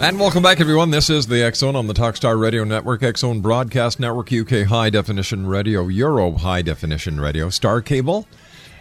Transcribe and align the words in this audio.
And 0.00 0.20
welcome 0.20 0.44
back, 0.44 0.60
everyone. 0.60 0.92
This 0.92 1.10
is 1.10 1.26
the 1.26 1.42
X 1.42 1.58
Zone 1.58 1.74
on 1.74 1.88
the 1.88 1.92
Talkstar 1.92 2.40
Radio 2.40 2.62
Network, 2.62 3.02
X 3.02 3.22
Zone 3.22 3.40
Broadcast 3.40 3.98
Network, 3.98 4.32
UK 4.32 4.62
High 4.68 4.90
Definition 4.90 5.44
Radio, 5.44 5.88
Euro 5.88 6.32
High 6.36 6.62
Definition 6.62 7.20
Radio, 7.20 7.50
Star 7.50 7.82
Cable, 7.82 8.28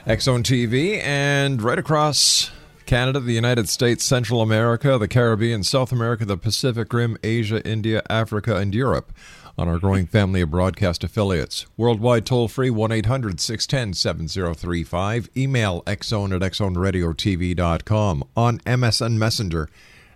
X 0.05 0.25
Zone 0.25 0.43
TV, 0.43 1.01
and 1.03 1.59
right 1.59 1.79
across 1.79 2.51
Canada, 2.85 3.19
the 3.19 3.33
United 3.33 3.67
States, 3.67 4.03
Central 4.03 4.41
America, 4.43 4.99
the 4.99 5.07
Caribbean, 5.07 5.63
South 5.63 5.91
America, 5.91 6.23
the 6.23 6.37
Pacific 6.37 6.93
Rim, 6.93 7.17
Asia, 7.23 7.67
India, 7.67 8.03
Africa, 8.11 8.55
and 8.55 8.75
Europe 8.75 9.11
on 9.57 9.67
our 9.67 9.79
growing 9.79 10.05
family 10.05 10.41
of 10.41 10.51
broadcast 10.51 11.03
affiliates. 11.03 11.65
Worldwide 11.77 12.27
toll 12.27 12.47
free 12.47 12.69
1 12.69 12.91
800 12.91 13.39
610 13.41 13.95
7035. 13.95 15.29
Email 15.35 15.81
xzone 15.87 16.35
at 16.35 16.51
xzoneradiotv.com. 16.51 18.23
On 18.37 18.59
MSN 18.59 19.13
Messenger, 19.17 19.67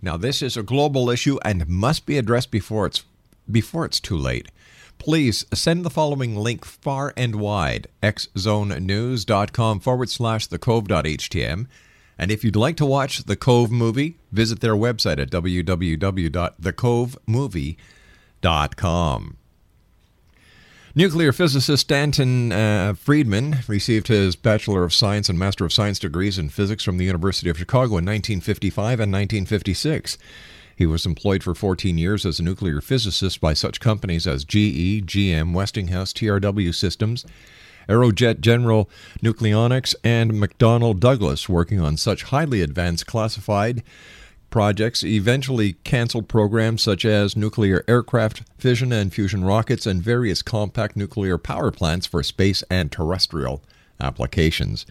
Now, 0.00 0.16
this 0.16 0.40
is 0.42 0.56
a 0.56 0.62
global 0.62 1.10
issue 1.10 1.38
and 1.44 1.68
must 1.68 2.06
be 2.06 2.16
addressed 2.18 2.50
before 2.50 2.86
it's 2.86 3.04
before 3.50 3.84
it's 3.84 4.00
too 4.00 4.16
late. 4.16 4.48
Please 4.98 5.44
send 5.52 5.84
the 5.84 5.90
following 5.90 6.36
link 6.36 6.64
far 6.64 7.12
and 7.16 7.34
wide 7.36 7.88
xzonenews.com 8.02 9.80
forward 9.80 10.10
slash 10.10 10.46
the 10.46 10.58
cove.htm. 10.58 11.66
And 12.18 12.30
if 12.30 12.44
you'd 12.44 12.54
like 12.54 12.76
to 12.76 12.86
watch 12.86 13.24
the 13.24 13.34
Cove 13.34 13.72
movie, 13.72 14.16
visit 14.30 14.60
their 14.60 14.76
website 14.76 15.18
at 15.18 15.30
www.thecovemovie.com. 15.30 17.76
Nuclear 20.94 21.32
physicist 21.32 21.84
Stanton 21.84 22.52
uh, 22.52 22.92
Friedman 22.92 23.58
received 23.66 24.08
his 24.08 24.36
Bachelor 24.36 24.84
of 24.84 24.92
Science 24.92 25.30
and 25.30 25.38
Master 25.38 25.64
of 25.64 25.72
Science 25.72 25.98
degrees 25.98 26.38
in 26.38 26.50
physics 26.50 26.84
from 26.84 26.98
the 26.98 27.06
University 27.06 27.48
of 27.48 27.56
Chicago 27.56 27.96
in 27.96 28.04
1955 28.04 29.00
and 29.00 29.10
1956. 29.10 30.18
He 30.76 30.84
was 30.84 31.06
employed 31.06 31.42
for 31.42 31.54
14 31.54 31.96
years 31.96 32.26
as 32.26 32.38
a 32.38 32.42
nuclear 32.42 32.82
physicist 32.82 33.40
by 33.40 33.54
such 33.54 33.80
companies 33.80 34.26
as 34.26 34.44
GE, 34.44 35.06
GM, 35.06 35.54
Westinghouse, 35.54 36.12
TRW 36.12 36.74
Systems, 36.74 37.24
Aerojet 37.88 38.40
General 38.40 38.90
Nucleonics, 39.22 39.94
and 40.04 40.32
McDonnell 40.32 40.98
Douglas, 40.98 41.48
working 41.48 41.80
on 41.80 41.96
such 41.96 42.24
highly 42.24 42.60
advanced 42.60 43.06
classified 43.06 43.82
projects, 44.52 45.02
eventually 45.02 45.72
canceled 45.82 46.28
programs 46.28 46.82
such 46.82 47.04
as 47.04 47.36
nuclear 47.36 47.84
aircraft, 47.88 48.42
fission 48.56 48.92
and 48.92 49.12
fusion 49.12 49.42
rockets, 49.42 49.86
and 49.86 50.00
various 50.00 50.42
compact 50.42 50.94
nuclear 50.94 51.38
power 51.38 51.72
plants 51.72 52.06
for 52.06 52.22
space 52.22 52.62
and 52.70 52.92
terrestrial 52.92 53.62
applications. 54.00 54.86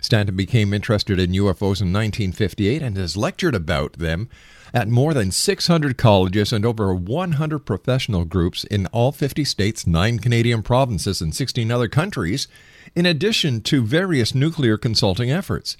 Stanton 0.00 0.36
became 0.36 0.74
interested 0.74 1.18
in 1.18 1.30
UFOs 1.32 1.80
in 1.80 1.92
1958 1.92 2.82
and 2.82 2.96
has 2.96 3.16
lectured 3.16 3.54
about 3.54 3.94
them 3.94 4.28
at 4.74 4.88
more 4.88 5.14
than 5.14 5.30
600 5.30 5.96
colleges 5.96 6.52
and 6.52 6.66
over 6.66 6.94
100 6.94 7.58
professional 7.60 8.24
groups 8.24 8.64
in 8.64 8.86
all 8.86 9.12
50 9.12 9.44
states, 9.44 9.86
9 9.86 10.18
Canadian 10.18 10.62
provinces, 10.62 11.20
and 11.20 11.34
16 11.34 11.70
other 11.70 11.88
countries, 11.88 12.48
in 12.94 13.06
addition 13.06 13.60
to 13.62 13.84
various 13.84 14.34
nuclear 14.34 14.76
consulting 14.76 15.30
efforts. 15.30 15.76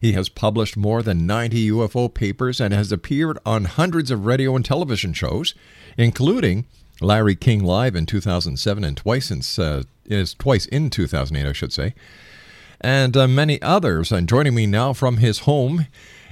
He 0.00 0.12
has 0.12 0.28
published 0.28 0.76
more 0.76 1.02
than 1.02 1.26
90 1.26 1.70
UFO 1.70 2.12
papers 2.12 2.60
and 2.60 2.72
has 2.72 2.92
appeared 2.92 3.38
on 3.44 3.64
hundreds 3.64 4.10
of 4.10 4.26
radio 4.26 4.54
and 4.54 4.64
television 4.64 5.12
shows, 5.12 5.54
including 5.96 6.66
Larry 7.00 7.34
King 7.34 7.64
Live 7.64 7.96
in 7.96 8.06
2007 8.06 8.84
and 8.84 8.96
twice 8.96 9.26
since 9.26 9.58
uh, 9.58 9.82
is 10.04 10.34
twice 10.34 10.66
in 10.66 10.90
2008, 10.90 11.48
I 11.48 11.52
should 11.52 11.72
say, 11.72 11.94
and 12.80 13.16
uh, 13.16 13.26
many 13.26 13.60
others. 13.60 14.12
And 14.12 14.28
joining 14.28 14.54
me 14.54 14.66
now 14.66 14.92
from 14.92 15.18
his 15.18 15.40
home 15.40 15.86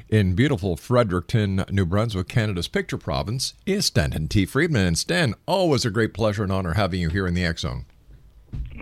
in 0.09 0.35
beautiful 0.35 0.77
Fredericton, 0.77 1.65
New 1.71 1.85
Brunswick, 1.85 2.29
Canada's 2.29 2.69
picture 2.69 2.99
province, 2.99 3.55
is 3.67 3.87
Stanton 3.87 4.29
T. 4.29 4.47
Friedman. 4.47 4.87
And 4.87 4.99
Stan, 4.99 5.35
always 5.47 5.85
a 5.85 5.91
great 5.91 6.15
pleasure 6.15 6.45
and 6.45 6.53
honor 6.53 6.75
having 6.75 7.01
you 7.01 7.11
here 7.11 7.27
in 7.27 7.35
the 7.35 7.45
X 7.45 7.63
Zone. 7.63 7.85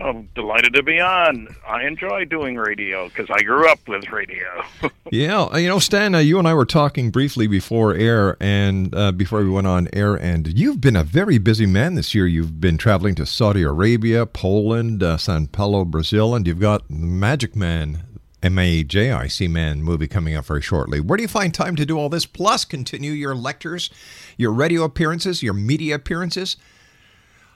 I'm 0.01 0.29
delighted 0.35 0.73
to 0.73 0.83
be 0.83 0.99
on. 0.99 1.47
I 1.67 1.85
enjoy 1.85 2.25
doing 2.25 2.57
radio 2.57 3.07
because 3.07 3.29
I 3.29 3.41
grew 3.43 3.69
up 3.69 3.79
with 3.87 4.09
radio. 4.09 4.63
Yeah, 5.11 5.43
uh, 5.43 5.57
you 5.57 5.69
know, 5.69 5.77
Stan, 5.77 6.15
uh, 6.15 6.17
you 6.17 6.39
and 6.39 6.47
I 6.47 6.55
were 6.55 6.65
talking 6.65 7.11
briefly 7.11 7.45
before 7.45 7.93
air 7.93 8.37
and 8.39 8.93
uh, 8.95 9.11
before 9.11 9.43
we 9.43 9.49
went 9.51 9.67
on 9.67 9.87
air, 9.93 10.15
and 10.15 10.57
you've 10.57 10.81
been 10.81 10.95
a 10.95 11.03
very 11.03 11.37
busy 11.37 11.67
man 11.67 11.93
this 11.93 12.15
year. 12.15 12.25
You've 12.25 12.59
been 12.59 12.79
traveling 12.79 13.13
to 13.15 13.25
Saudi 13.27 13.61
Arabia, 13.61 14.25
Poland, 14.25 15.03
uh, 15.03 15.17
Sao 15.17 15.45
Paulo, 15.51 15.85
Brazil, 15.85 16.33
and 16.33 16.47
you've 16.47 16.59
got 16.59 16.87
the 16.87 16.95
Magic 16.95 17.55
Man, 17.55 18.03
M 18.41 18.57
A 18.57 18.83
J 18.83 19.11
I 19.11 19.27
C 19.27 19.47
Man 19.47 19.83
movie 19.83 20.07
coming 20.07 20.35
up 20.35 20.45
very 20.45 20.61
shortly. 20.61 20.99
Where 20.99 21.17
do 21.17 21.21
you 21.21 21.29
find 21.29 21.53
time 21.53 21.75
to 21.75 21.85
do 21.85 21.99
all 21.99 22.09
this? 22.09 22.25
Plus, 22.25 22.65
continue 22.65 23.11
your 23.11 23.35
lectures, 23.35 23.91
your 24.37 24.51
radio 24.51 24.83
appearances, 24.83 25.43
your 25.43 25.53
media 25.53 25.95
appearances. 25.95 26.57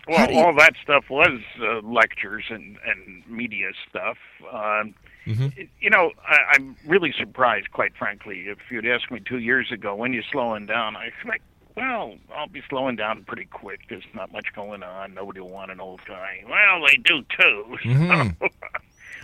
Well, 0.10 0.32
you- 0.32 0.40
all 0.40 0.54
that 0.56 0.74
stuff 0.84 1.06
was 1.10 1.40
uh, 1.62 1.82
lectures 1.82 2.46
and, 2.50 2.78
and 2.86 3.24
media 3.30 3.70
stuff. 3.90 4.18
Um, 4.52 4.94
Mm-hmm. 5.28 5.62
You 5.80 5.90
know, 5.92 6.12
I, 6.28 6.38
I'm 6.56 6.76
really 6.88 7.14
surprised, 7.20 7.72
quite 7.72 7.96
frankly. 7.96 8.46
If 8.48 8.58
you'd 8.72 8.88
asked 8.88 9.12
me 9.12 9.20
two 9.24 9.38
years 9.38 9.72
ago 9.72 9.94
when 9.94 10.12
you're 10.12 10.24
slowing 10.32 10.66
down, 10.66 10.96
I 10.96 11.06
expect, 11.06 11.44
well, 11.76 12.16
I'll 12.36 12.48
be 12.48 12.64
slowing 12.68 12.96
down 12.96 13.26
pretty 13.26 13.46
quick. 13.46 13.82
There's 13.90 14.06
not 14.16 14.32
much 14.32 14.48
going 14.56 14.82
on. 14.82 15.14
Nobody 15.14 15.40
will 15.42 15.50
want 15.52 15.70
an 15.70 15.80
old 15.82 16.00
guy. 16.08 16.44
Well, 16.50 16.84
they 16.88 16.96
do 16.96 17.22
too. 17.40 17.78
Mm-hmm. 17.86 18.46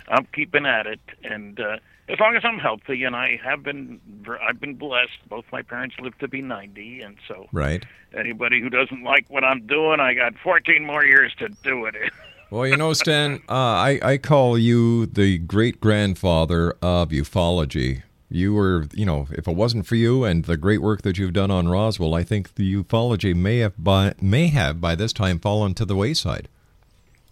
I'm 0.08 0.26
keeping 0.34 0.66
at 0.66 0.86
it, 0.86 1.00
and 1.24 1.58
uh, 1.58 1.78
as 2.08 2.20
long 2.20 2.36
as 2.36 2.44
I'm 2.44 2.58
healthy, 2.58 3.02
and 3.04 3.16
I 3.16 3.40
have 3.44 3.62
been, 3.62 4.00
I've 4.48 4.60
been 4.60 4.74
blessed. 4.74 5.18
Both 5.28 5.44
my 5.52 5.62
parents 5.62 5.96
lived 6.00 6.20
to 6.20 6.28
be 6.28 6.42
90, 6.42 7.00
and 7.00 7.16
so 7.26 7.48
Right. 7.52 7.84
anybody 8.16 8.60
who 8.60 8.70
doesn't 8.70 9.02
like 9.02 9.26
what 9.28 9.42
I'm 9.44 9.66
doing, 9.66 9.98
I 10.00 10.14
got 10.14 10.34
14 10.42 10.84
more 10.84 11.04
years 11.04 11.32
to 11.38 11.48
do 11.62 11.86
it. 11.86 11.94
Well, 12.48 12.64
you 12.64 12.76
know, 12.76 12.92
Stan, 12.92 13.42
uh, 13.48 13.52
I, 13.52 13.98
I 14.00 14.18
call 14.18 14.56
you 14.56 15.06
the 15.06 15.36
great 15.38 15.80
grandfather 15.80 16.76
of 16.80 17.08
ufology. 17.08 18.02
You 18.28 18.54
were, 18.54 18.86
you 18.94 19.04
know, 19.04 19.26
if 19.32 19.48
it 19.48 19.56
wasn't 19.56 19.84
for 19.84 19.96
you 19.96 20.22
and 20.22 20.44
the 20.44 20.56
great 20.56 20.80
work 20.80 21.02
that 21.02 21.18
you've 21.18 21.32
done 21.32 21.50
on 21.50 21.66
Roswell, 21.68 22.14
I 22.14 22.22
think 22.22 22.54
the 22.54 22.72
ufology 22.72 23.34
may 23.34 23.58
have 23.58 23.72
by 23.82 24.14
may 24.20 24.46
have 24.46 24.80
by 24.80 24.94
this 24.94 25.12
time 25.12 25.40
fallen 25.40 25.74
to 25.74 25.84
the 25.84 25.96
wayside. 25.96 26.48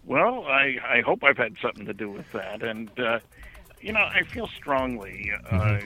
Well, 0.05 0.43
I, 0.45 0.77
I 0.87 1.01
hope 1.01 1.23
I've 1.23 1.37
had 1.37 1.55
something 1.61 1.85
to 1.85 1.93
do 1.93 2.09
with 2.09 2.29
that. 2.33 2.61
And, 2.61 2.89
uh, 2.99 3.19
you 3.81 3.93
know, 3.93 4.01
I 4.01 4.23
feel 4.23 4.47
strongly 4.47 5.31
uh, 5.49 5.79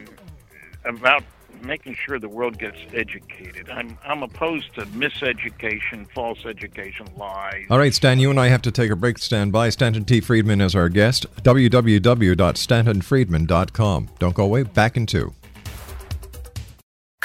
about 0.86 1.24
making 1.64 1.96
sure 1.96 2.20
the 2.20 2.30
world 2.30 2.58
gets 2.58 2.78
educated. 2.94 3.70
I'm, 3.70 3.98
I'm 4.06 4.24
opposed 4.24 4.74
to 4.76 4.86
miseducation, 4.88 6.10
false 6.12 6.46
education, 6.46 7.08
lies. 7.18 7.66
All 7.70 7.80
right, 7.80 7.94
Stan, 7.94 8.20
you 8.20 8.30
and 8.30 8.40
I 8.40 8.48
have 8.48 8.62
to 8.64 8.72
take 8.72 8.92
a 8.92 8.96
break. 8.96 9.18
Stand 9.18 9.52
by. 9.52 9.70
Stanton 9.70 10.06
T. 10.06 10.22
Friedman 10.22 10.62
is 10.62 10.76
our 10.76 10.90
guest. 10.90 11.26
www.stantonfriedman.com. 11.44 14.10
Don't 14.20 14.36
go 14.36 14.44
away. 14.44 14.64
Back 14.64 14.98
in 14.98 15.06
two. 15.06 15.34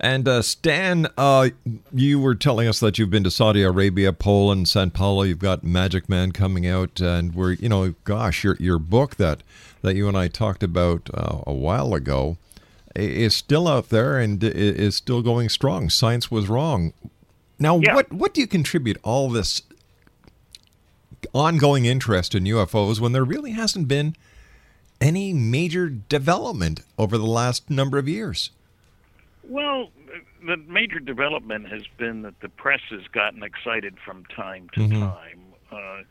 And 0.00 0.26
uh, 0.26 0.40
Stan, 0.40 1.08
uh, 1.18 1.50
you 1.92 2.18
were 2.18 2.34
telling 2.34 2.68
us 2.68 2.80
that 2.80 2.98
you've 2.98 3.10
been 3.10 3.24
to 3.24 3.30
Saudi 3.30 3.62
Arabia, 3.62 4.14
Poland, 4.14 4.66
Sao 4.66 4.88
Paulo. 4.88 5.24
You've 5.24 5.40
got 5.40 5.62
Magic 5.62 6.08
Man 6.08 6.32
coming 6.32 6.66
out, 6.66 7.02
and 7.02 7.34
we're, 7.34 7.52
you 7.52 7.68
know, 7.68 7.94
gosh, 8.04 8.44
your 8.44 8.56
your 8.58 8.78
book 8.78 9.16
that 9.16 9.42
that 9.82 9.94
you 9.94 10.08
and 10.08 10.16
I 10.16 10.28
talked 10.28 10.62
about 10.62 11.10
uh, 11.12 11.40
a 11.46 11.52
while 11.52 11.92
ago 11.92 12.38
is 12.96 13.34
still 13.34 13.68
out 13.68 13.90
there 13.90 14.18
and 14.18 14.42
is 14.42 14.96
still 14.96 15.20
going 15.20 15.50
strong. 15.50 15.90
Science 15.90 16.30
was 16.30 16.48
wrong. 16.48 16.94
Now, 17.58 17.78
Yeah. 17.78 17.94
what 17.94 18.10
what 18.10 18.32
do 18.32 18.40
you 18.40 18.46
contribute 18.46 18.96
all 19.02 19.28
this 19.28 19.60
ongoing 21.32 21.84
interest 21.84 22.34
in 22.34 22.44
UFOs 22.44 23.00
when 23.00 23.12
there 23.12 23.24
really 23.24 23.52
hasn't 23.52 23.88
been 23.88 24.16
any 25.00 25.32
major 25.32 25.88
development 25.88 26.80
over 26.98 27.18
the 27.18 27.26
last 27.26 27.68
number 27.70 27.98
of 27.98 28.08
years? 28.08 28.50
Well, 29.44 29.90
the 30.46 30.56
major 30.56 30.98
development 31.00 31.68
has 31.68 31.82
been 31.98 32.22
that 32.22 32.38
the 32.40 32.48
press 32.48 32.80
has 32.90 33.02
gotten 33.12 33.42
excited 33.42 33.96
from 34.04 34.24
time 34.26 34.68
to 34.74 34.80
Mhm. 34.80 35.00
time. 35.00 35.40
Uh, 35.70 36.02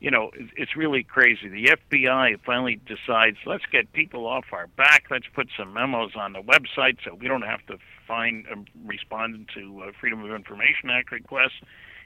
you 0.00 0.10
know, 0.10 0.30
it's 0.56 0.74
really 0.76 1.02
crazy. 1.02 1.48
The 1.48 1.70
FBI 1.70 2.36
finally 2.44 2.80
decides, 2.86 3.36
let's 3.44 3.66
get 3.66 3.92
people 3.92 4.26
off 4.26 4.46
our 4.52 4.66
back. 4.68 5.04
Let's 5.10 5.26
put 5.34 5.48
some 5.56 5.74
memos 5.74 6.16
on 6.16 6.32
the 6.32 6.40
website 6.40 6.96
so 7.04 7.14
we 7.14 7.28
don't 7.28 7.42
have 7.42 7.64
to 7.66 7.78
find 8.06 8.46
um, 8.50 8.64
respond 8.86 9.50
to 9.54 9.82
uh, 9.82 9.92
Freedom 10.00 10.24
of 10.24 10.30
Information 10.34 10.88
Act 10.90 11.12
requests. 11.12 11.60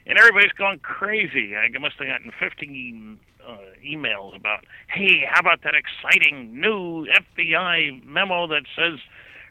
And 0.06 0.18
everybody's 0.18 0.52
gone 0.52 0.80
crazy. 0.80 1.56
I 1.56 1.68
must 1.78 1.96
have 1.98 2.08
gotten 2.08 2.30
15 2.38 3.18
uh, 3.46 3.56
emails 3.84 4.36
about, 4.36 4.64
hey, 4.88 5.24
how 5.28 5.40
about 5.40 5.62
that 5.62 5.74
exciting 5.74 6.60
new 6.60 7.06
FBI 7.06 8.04
memo 8.04 8.46
that 8.48 8.64
says 8.76 8.98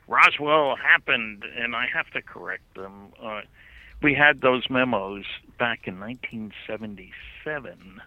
Roswell 0.08 0.76
happened, 0.76 1.44
and 1.58 1.76
I 1.76 1.88
have 1.94 2.10
to 2.12 2.22
correct 2.22 2.76
them. 2.76 3.14
Uh, 3.22 3.42
we 4.02 4.14
had 4.14 4.42
those 4.42 4.70
memos 4.70 5.26
back 5.58 5.88
in 5.88 6.00
1977, 6.00 8.02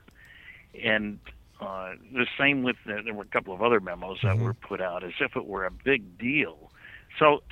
and 0.85 1.19
uh, 1.61 1.93
the 2.13 2.27
same 2.39 2.63
with 2.63 2.77
the, 2.87 3.01
there 3.05 3.15
were 3.15 3.23
a 3.23 3.27
couple 3.27 3.55
of 3.55 3.63
other 3.63 3.81
memos 3.81 4.19
that 4.23 4.39
were 4.39 4.55
put 4.55 4.81
out 4.81 5.03
as 5.03 5.15
if 5.21 5.37
it 5.37 5.47
were 5.47 5.65
a 5.65 5.71
big 5.71 6.19
deal. 6.19 6.66
So 7.19 7.43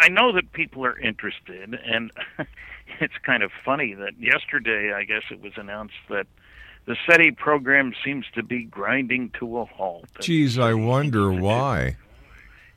I- 0.00 0.08
know 0.08 0.32
that 0.32 0.52
people 0.52 0.84
are 0.84 0.98
interested, 0.98 1.74
and 1.74 2.10
it's 3.00 3.14
kind 3.22 3.42
of 3.42 3.50
funny 3.64 3.94
that 3.94 4.18
yesterday, 4.18 4.92
I 4.92 5.04
guess 5.04 5.22
it 5.30 5.40
was 5.40 5.52
announced 5.56 5.94
that 6.08 6.26
the 6.86 6.96
SETI 7.06 7.32
program 7.32 7.94
seems 8.04 8.26
to 8.34 8.42
be 8.42 8.64
grinding 8.64 9.30
to 9.38 9.58
a 9.58 9.64
halt. 9.64 10.06
Geez, 10.20 10.58
I 10.58 10.74
wonder 10.74 11.32
why. 11.32 11.96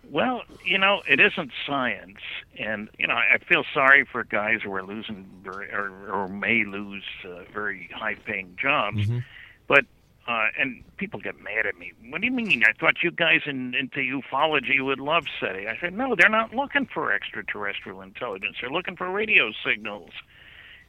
Well, 0.09 0.43
you 0.63 0.77
know, 0.77 1.01
it 1.05 1.19
isn't 1.19 1.51
science, 1.65 2.19
and 2.57 2.87
you 2.97 3.07
know, 3.07 3.15
I 3.15 3.33
I 3.33 3.37
feel 3.39 3.65
sorry 3.73 4.05
for 4.05 4.23
guys 4.23 4.61
who 4.63 4.73
are 4.73 4.83
losing 4.83 5.25
or, 5.45 5.89
or 6.09 6.27
may 6.29 6.63
lose 6.63 7.03
uh, 7.25 7.43
very 7.53 7.89
high-paying 7.93 8.57
jobs. 8.61 8.99
Mm-hmm. 8.99 9.19
But 9.67 9.85
uh, 10.27 10.47
and 10.59 10.83
people 10.97 11.19
get 11.19 11.41
mad 11.41 11.65
at 11.65 11.77
me. 11.77 11.93
What 12.09 12.21
do 12.21 12.27
you 12.27 12.33
mean? 12.33 12.63
I 12.63 12.73
thought 12.77 12.95
you 13.01 13.11
guys 13.11 13.41
in, 13.45 13.73
into 13.73 13.99
ufology 13.99 14.83
would 14.83 14.99
love 14.99 15.25
SETI. 15.39 15.67
I 15.67 15.77
said, 15.79 15.93
no, 15.93 16.15
they're 16.15 16.29
not 16.29 16.53
looking 16.53 16.85
for 16.85 17.13
extraterrestrial 17.13 18.01
intelligence. 18.01 18.57
They're 18.59 18.69
looking 18.69 18.97
for 18.97 19.09
radio 19.09 19.51
signals. 19.65 20.11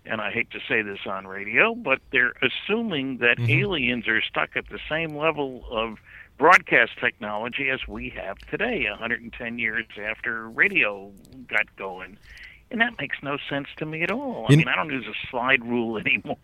And 0.05 0.21
I 0.21 0.31
hate 0.31 0.51
to 0.53 0.61
say 0.69 0.83
this 0.83 1.01
on 1.07 1.27
radio, 1.27 1.75
but 1.75 2.01
they're 2.11 2.35
assuming 2.43 3.19
that 3.19 3.39
aliens 3.39 4.09
are 4.09 4.23
stuck 4.23 4.57
at 4.57 4.69
the 4.71 4.79
same 4.89 5.17
level 5.17 5.65
of 5.71 5.99
broadcast 6.39 6.93
technology 7.01 7.69
as 7.69 7.87
we 7.87 8.11
have 8.11 8.39
today, 8.51 8.87
110 8.89 9.59
years 9.59 9.87
after 10.03 10.49
radio 10.49 11.13
got 11.49 11.75
going. 11.77 12.17
And 12.71 12.83
that 12.83 12.93
makes 13.01 13.17
no 13.23 13.39
sense 13.49 13.67
to 13.79 13.87
me 13.87 14.03
at 14.03 14.11
all. 14.11 14.45
I 14.49 14.53
You- 14.53 14.59
mean, 14.59 14.69
I 14.69 14.77
don't 14.77 14.91
use 14.91 15.07
a 15.07 15.29
slide 15.31 15.65
rule 15.65 15.97
anymore. 16.07 16.37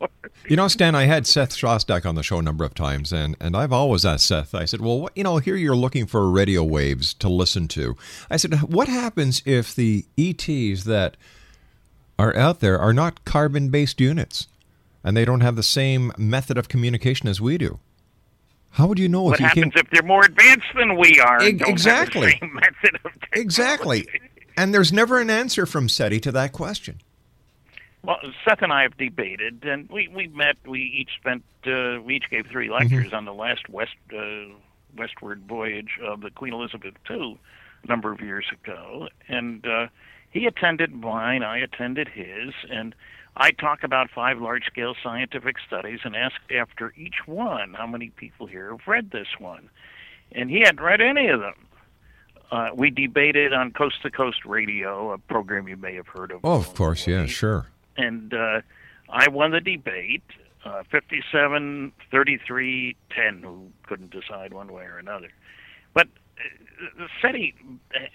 You 0.48 0.56
know, 0.56 0.68
Stan, 0.68 0.94
I 0.94 1.04
had 1.04 1.26
Seth 1.26 1.50
Shostak 1.54 2.06
on 2.06 2.14
the 2.14 2.22
show 2.22 2.38
a 2.38 2.42
number 2.42 2.64
of 2.64 2.74
times, 2.74 3.12
and, 3.12 3.36
and 3.40 3.54
I've 3.56 3.72
always 3.72 4.06
asked 4.06 4.26
Seth, 4.26 4.54
I 4.54 4.64
said, 4.64 4.80
well, 4.80 5.00
what, 5.00 5.12
you 5.16 5.22
know, 5.24 5.36
here 5.36 5.56
you're 5.56 5.76
looking 5.76 6.06
for 6.06 6.30
radio 6.30 6.62
waves 6.64 7.12
to 7.14 7.28
listen 7.28 7.68
to. 7.68 7.94
I 8.30 8.38
said, 8.38 8.54
what 8.62 8.88
happens 8.88 9.42
if 9.44 9.74
the 9.74 10.06
ETs 10.16 10.84
that 10.84 11.16
are 12.18 12.34
out 12.36 12.60
there 12.60 12.78
are 12.78 12.92
not 12.94 13.24
carbon 13.24 13.68
based 13.68 14.00
units 14.00 14.46
and 15.02 15.14
they 15.16 15.24
don't 15.26 15.40
have 15.42 15.56
the 15.56 15.62
same 15.62 16.10
method 16.16 16.56
of 16.56 16.68
communication 16.68 17.28
as 17.28 17.40
we 17.40 17.58
do? 17.58 17.80
How 18.70 18.86
would 18.86 18.98
you 18.98 19.08
know 19.08 19.22
what 19.22 19.34
if 19.34 19.40
you 19.40 19.46
happens 19.46 19.74
came. 19.74 19.82
if 19.84 19.90
they're 19.90 20.02
more 20.02 20.24
advanced 20.24 20.66
than 20.74 20.96
we 20.96 21.20
are? 21.20 21.36
and 21.38 21.46
Eg- 21.46 21.58
don't 21.58 21.68
have 21.68 21.68
the 21.68 21.72
exactly. 21.72 22.30
same 22.40 22.54
method 22.54 22.98
of 23.04 23.12
Exactly. 23.34 24.08
And 24.56 24.72
there's 24.72 24.92
never 24.92 25.20
an 25.20 25.30
answer 25.30 25.66
from 25.66 25.88
SETI 25.88 26.20
to 26.20 26.32
that 26.32 26.52
question. 26.52 27.00
Well, 28.04 28.18
Seth 28.46 28.60
and 28.60 28.72
I 28.72 28.82
have 28.82 28.96
debated, 28.98 29.64
and 29.64 29.88
we 29.88 30.08
we 30.08 30.26
met. 30.28 30.56
We 30.66 30.80
each 30.80 31.10
spent. 31.18 31.42
Uh, 31.66 32.00
we 32.02 32.16
each 32.16 32.28
gave 32.30 32.46
three 32.46 32.70
lectures 32.70 33.06
Mm-hmm. 33.06 33.16
on 33.16 33.24
the 33.24 33.32
last 33.32 33.68
west 33.68 33.96
uh, 34.14 34.52
westward 34.96 35.42
voyage 35.48 35.98
of 36.02 36.20
the 36.20 36.30
Queen 36.30 36.52
Elizabeth 36.52 36.94
II 37.10 37.38
a 37.82 37.86
number 37.86 38.12
of 38.12 38.20
years 38.20 38.44
ago, 38.52 39.08
and 39.28 39.66
uh, 39.66 39.86
he 40.30 40.44
attended 40.46 40.92
mine. 40.92 41.42
I 41.42 41.58
attended 41.58 42.08
his, 42.08 42.52
and 42.70 42.94
I 43.36 43.50
talk 43.52 43.82
about 43.82 44.10
five 44.10 44.38
large-scale 44.38 44.94
scientific 45.02 45.56
studies 45.66 46.00
and 46.04 46.14
asked 46.14 46.52
after 46.54 46.92
each 46.96 47.26
one 47.26 47.74
how 47.74 47.86
many 47.86 48.10
people 48.10 48.46
here 48.46 48.70
have 48.70 48.86
read 48.86 49.10
this 49.10 49.28
one, 49.38 49.70
and 50.32 50.50
he 50.50 50.60
hadn't 50.60 50.80
read 50.80 51.00
any 51.00 51.28
of 51.28 51.40
them. 51.40 51.54
Uh, 52.54 52.70
we 52.72 52.88
debated 52.88 53.52
on 53.52 53.72
Coast 53.72 54.00
to 54.02 54.10
Coast 54.12 54.44
Radio, 54.44 55.10
a 55.10 55.18
program 55.18 55.66
you 55.66 55.76
may 55.76 55.96
have 55.96 56.06
heard 56.06 56.30
of. 56.30 56.38
Oh, 56.44 56.52
of 56.52 56.72
course, 56.72 57.04
yeah, 57.04 57.26
sure. 57.26 57.66
and 57.96 58.32
uh, 58.32 58.60
I 59.08 59.26
won 59.28 59.50
the 59.50 59.60
debate, 59.60 60.22
uh, 60.64 60.84
57 60.88 61.90
33 62.12 62.96
10, 63.10 63.42
who 63.42 63.66
couldn't 63.88 64.10
decide 64.10 64.52
one 64.52 64.72
way 64.72 64.84
or 64.84 64.98
another. 64.98 65.30
But 65.94 66.06
uh, 66.38 67.08
SETI, 67.20 67.56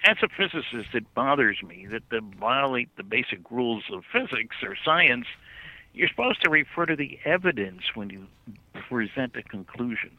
as 0.06 0.16
a 0.24 0.30
physicist, 0.30 0.96
it 0.96 1.14
bothers 1.14 1.62
me 1.62 1.88
that 1.88 2.04
they 2.10 2.20
violate 2.40 2.96
the 2.96 3.04
basic 3.04 3.52
rules 3.52 3.84
of 3.92 4.06
physics 4.10 4.56
or 4.64 4.78
science. 4.86 5.26
You're 5.94 6.08
supposed 6.08 6.42
to 6.44 6.50
refer 6.50 6.86
to 6.86 6.96
the 6.96 7.20
evidence 7.26 7.82
when 7.94 8.10
you 8.10 8.28
present 8.88 9.36
a 9.36 9.44
conclusion. 9.44 10.12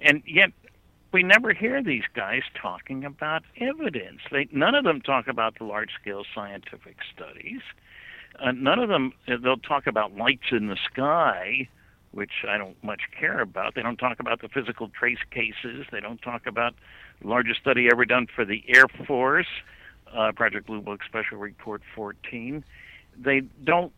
And 0.00 0.24
yet, 0.26 0.50
we 1.12 1.22
never 1.22 1.52
hear 1.52 1.82
these 1.82 2.04
guys 2.14 2.42
talking 2.60 3.04
about 3.04 3.42
evidence. 3.60 4.20
They, 4.30 4.48
none 4.52 4.74
of 4.74 4.84
them 4.84 5.00
talk 5.00 5.26
about 5.28 5.58
the 5.58 5.64
large 5.64 5.90
scale 6.00 6.24
scientific 6.34 6.98
studies. 7.14 7.60
Uh, 8.38 8.52
none 8.52 8.78
of 8.78 8.88
them, 8.88 9.12
uh, 9.28 9.36
they'll 9.42 9.56
talk 9.56 9.86
about 9.86 10.16
lights 10.16 10.52
in 10.52 10.68
the 10.68 10.76
sky, 10.92 11.68
which 12.12 12.44
I 12.48 12.58
don't 12.58 12.82
much 12.82 13.02
care 13.18 13.40
about. 13.40 13.74
They 13.74 13.82
don't 13.82 13.96
talk 13.96 14.20
about 14.20 14.40
the 14.40 14.48
physical 14.48 14.88
trace 14.88 15.18
cases. 15.30 15.86
They 15.90 16.00
don't 16.00 16.22
talk 16.22 16.46
about 16.46 16.74
the 17.20 17.28
largest 17.28 17.60
study 17.60 17.88
ever 17.90 18.04
done 18.04 18.26
for 18.34 18.44
the 18.44 18.62
Air 18.68 18.86
Force, 19.06 19.48
uh, 20.14 20.32
Project 20.32 20.66
Blue 20.66 20.80
Book 20.80 21.00
Special 21.04 21.38
Report 21.38 21.82
14. 21.94 22.64
They 23.18 23.42
don't 23.64 23.92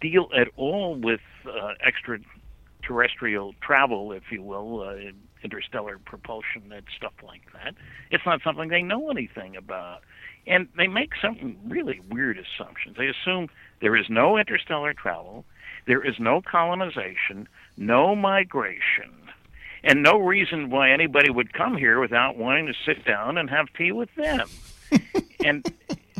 deal 0.00 0.28
at 0.36 0.48
all 0.56 0.94
with 0.96 1.20
uh, 1.46 1.74
extraterrestrial 1.84 3.54
travel, 3.60 4.12
if 4.12 4.24
you 4.30 4.42
will, 4.42 4.80
uh, 4.80 5.12
interstellar 5.42 5.98
propulsion 5.98 6.72
and 6.72 6.84
stuff 6.96 7.12
like 7.26 7.42
that. 7.52 7.74
It's 8.10 8.24
not 8.26 8.42
something 8.42 8.68
they 8.68 8.82
know 8.82 9.10
anything 9.10 9.56
about. 9.56 10.00
And 10.46 10.68
they 10.76 10.86
make 10.86 11.12
some 11.20 11.56
really 11.66 12.00
weird 12.10 12.38
assumptions. 12.38 12.96
They 12.96 13.08
assume 13.08 13.48
there 13.80 13.96
is 13.96 14.06
no 14.08 14.38
interstellar 14.38 14.94
travel, 14.94 15.44
there 15.86 16.04
is 16.04 16.14
no 16.18 16.40
colonization, 16.40 17.48
no 17.76 18.14
migration, 18.14 19.12
and 19.82 20.02
no 20.02 20.18
reason 20.18 20.70
why 20.70 20.90
anybody 20.90 21.30
would 21.30 21.52
come 21.52 21.76
here 21.76 22.00
without 22.00 22.36
wanting 22.36 22.66
to 22.66 22.74
sit 22.84 23.04
down 23.04 23.38
and 23.38 23.48
have 23.50 23.66
tea 23.76 23.92
with 23.92 24.14
them. 24.14 24.48
and 25.44 25.72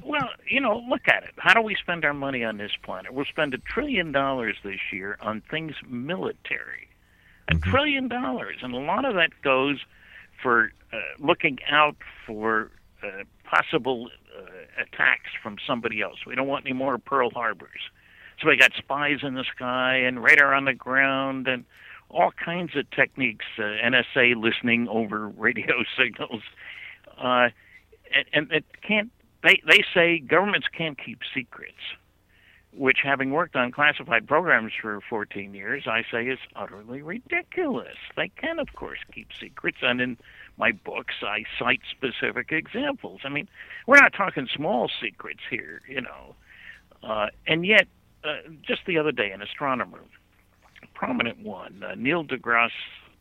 well, 0.05 0.31
you 0.49 0.61
know, 0.61 0.83
look 0.89 1.09
at 1.09 1.23
it. 1.23 1.31
How 1.37 1.55
do 1.55 1.61
we 1.61 1.75
spend 1.77 2.05
our 2.05 2.15
money 2.15 2.43
on 2.43 2.57
this 2.57 2.73
planet? 2.83 3.12
We'll 3.12 3.27
spend 3.27 3.55
a 3.55 3.59
trillion 3.59 4.12
dollars 4.12 4.57
this 4.65 4.81
year 4.93 5.19
on 5.21 5.43
things 5.50 5.75
military. 5.89 6.89
A 7.50 7.54
trillion 7.54 8.09
dollars, 8.09 8.59
and 8.62 8.73
a 8.75 8.78
lot 8.78 9.04
of 9.04 9.14
that 9.14 9.30
goes 9.42 9.80
for 10.42 10.71
uh, 10.92 10.97
looking 11.19 11.59
out 11.69 11.97
for 12.26 12.71
uh, 13.02 13.25
possible 13.45 14.09
uh, 14.37 14.42
attacks 14.80 15.30
from 15.42 15.57
somebody 15.66 16.00
else. 16.00 16.19
We 16.26 16.35
don't 16.35 16.47
want 16.47 16.64
any 16.66 16.75
more 16.75 16.99
Pearl 16.99 17.30
Harbors. 17.30 17.90
So 18.40 18.49
we 18.49 18.57
got 18.57 18.73
spies 18.76 19.19
in 19.23 19.35
the 19.35 19.45
sky 19.54 19.97
and 19.97 20.23
radar 20.23 20.54
on 20.54 20.64
the 20.64 20.75
ground 20.75 21.49
and 21.49 21.64
all 22.09 22.33
kinds 22.33 22.76
of 22.76 22.88
techniques. 22.90 23.45
Uh, 23.59 23.62
NSA 23.62 24.37
listening 24.37 24.88
over 24.88 25.28
radio 25.37 25.85
signals, 25.99 26.42
uh, 27.19 27.49
and, 28.14 28.26
and 28.33 28.52
it 28.52 28.64
can't. 28.87 29.11
They 29.42 29.61
they 29.66 29.83
say 29.92 30.19
governments 30.19 30.69
can't 30.76 30.99
keep 31.02 31.21
secrets. 31.35 31.80
Which, 32.73 32.99
having 33.03 33.31
worked 33.31 33.57
on 33.57 33.73
classified 33.73 34.29
programs 34.29 34.73
for 34.81 35.00
14 35.09 35.55
years, 35.55 35.85
I 35.87 36.05
say 36.11 36.27
is 36.27 36.39
utterly 36.55 37.03
ridiculous. 37.03 37.97
They 38.17 38.29
can, 38.29 38.59
of 38.59 38.73
course, 38.75 38.99
keep 39.12 39.29
secrets, 39.39 39.79
and 39.83 40.00
in 40.00 40.17
my 40.57 40.73
books, 40.73 41.15
I 41.23 41.45
cite 41.59 41.81
specific 41.91 42.53
examples. 42.53 43.23
I 43.25 43.29
mean, 43.29 43.49
we're 43.87 43.99
not 43.99 44.12
talking 44.12 44.49
small 44.55 44.91
secrets 45.03 45.41
here, 45.49 45.83
you 45.89 46.00
know. 46.00 46.35
Uh, 47.03 47.29
and 47.47 47.67
yet, 47.67 47.87
uh, 48.25 48.37
just 48.62 48.83
the 48.87 48.99
other 48.99 49.12
day, 49.12 49.31
an 49.33 49.43
astronomer, 49.43 50.00
a 50.83 50.87
prominent 50.95 51.41
one, 51.41 51.83
uh, 51.83 51.95
Neil 51.97 52.25
deGrasse 52.25 52.71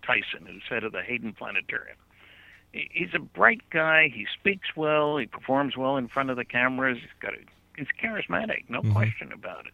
Tyson, 0.06 0.46
who's 0.46 0.64
head 0.70 0.84
of 0.84 0.92
the 0.92 1.02
Hayden 1.02 1.34
Planetarium, 1.34 1.98
he's 2.72 3.14
a 3.14 3.20
bright 3.20 3.62
guy. 3.72 4.10
He 4.14 4.28
speaks 4.40 4.76
well. 4.76 5.18
He 5.18 5.26
performs 5.26 5.76
well 5.78 5.98
in 5.98 6.08
front 6.08 6.30
of 6.30 6.38
the 6.38 6.46
cameras. 6.46 6.98
He's 7.00 7.10
got 7.22 7.34
a, 7.34 7.38
he's 7.80 7.88
charismatic, 8.02 8.70
no 8.70 8.82
mm-hmm. 8.82 8.92
question 8.92 9.32
about 9.32 9.66
it. 9.66 9.74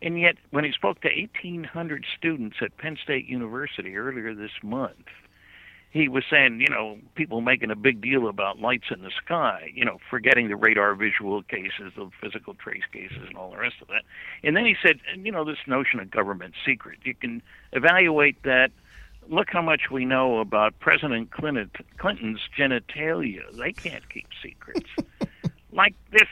And 0.00 0.18
yet, 0.20 0.36
when 0.50 0.64
he 0.64 0.72
spoke 0.72 1.00
to 1.00 1.08
1,800 1.08 2.06
students 2.16 2.56
at 2.62 2.76
Penn 2.76 2.96
State 3.02 3.26
University 3.26 3.96
earlier 3.96 4.32
this 4.32 4.52
month, 4.62 5.06
he 5.90 6.08
was 6.08 6.22
saying, 6.30 6.60
you 6.60 6.68
know, 6.68 6.98
people 7.14 7.40
making 7.40 7.70
a 7.70 7.76
big 7.76 8.00
deal 8.00 8.28
about 8.28 8.60
lights 8.60 8.86
in 8.94 9.02
the 9.02 9.10
sky, 9.24 9.72
you 9.74 9.84
know, 9.84 9.98
forgetting 10.10 10.48
the 10.48 10.56
radar 10.56 10.94
visual 10.94 11.42
cases, 11.42 11.92
the 11.96 12.10
physical 12.20 12.54
trace 12.54 12.82
cases, 12.92 13.18
and 13.26 13.36
all 13.36 13.50
the 13.50 13.56
rest 13.56 13.76
of 13.80 13.88
that. 13.88 14.02
And 14.44 14.54
then 14.54 14.66
he 14.66 14.76
said, 14.82 15.00
you 15.16 15.32
know, 15.32 15.44
this 15.44 15.58
notion 15.66 15.98
of 15.98 16.10
government 16.10 16.54
secret, 16.64 16.98
you 17.04 17.14
can 17.14 17.42
evaluate 17.72 18.42
that. 18.42 18.70
Look 19.30 19.48
how 19.50 19.62
much 19.62 19.90
we 19.90 20.04
know 20.04 20.38
about 20.38 20.78
President 20.78 21.30
Clinton's 21.30 22.40
genitalia. 22.56 23.56
They 23.56 23.72
can't 23.72 24.08
keep 24.08 24.28
secrets. 24.42 24.88
like 25.72 25.94
this, 26.12 26.28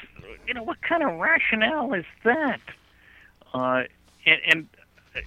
you 0.47 0.55
know, 0.55 0.63
what 0.63 0.81
kind 0.83 1.03
of 1.03 1.19
rationale 1.19 1.93
is 1.95 2.05
that? 2.25 2.61
Uh, 3.53 3.83
and, 4.25 4.41
and 4.49 4.69
uh, 5.15 5.21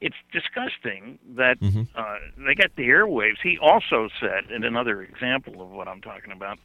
it's 0.00 0.16
disgusting 0.32 1.18
that 1.36 1.58
uh, 1.94 2.16
they 2.44 2.54
get 2.54 2.74
the 2.76 2.88
airwaves. 2.88 3.36
He 3.42 3.58
also 3.58 4.08
said, 4.20 4.50
in 4.50 4.64
another 4.64 5.02
example 5.02 5.62
of 5.62 5.70
what 5.70 5.88
I'm 5.88 6.00
talking 6.00 6.32
about, 6.32 6.58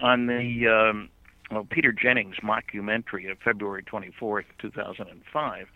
on 0.00 0.26
the 0.26 0.68
um, 0.68 1.08
well, 1.50 1.66
Peter 1.68 1.92
Jennings 1.92 2.36
mockumentary 2.42 3.30
of 3.30 3.38
February 3.38 3.82
24th, 3.82 4.44
2005, 4.58 5.66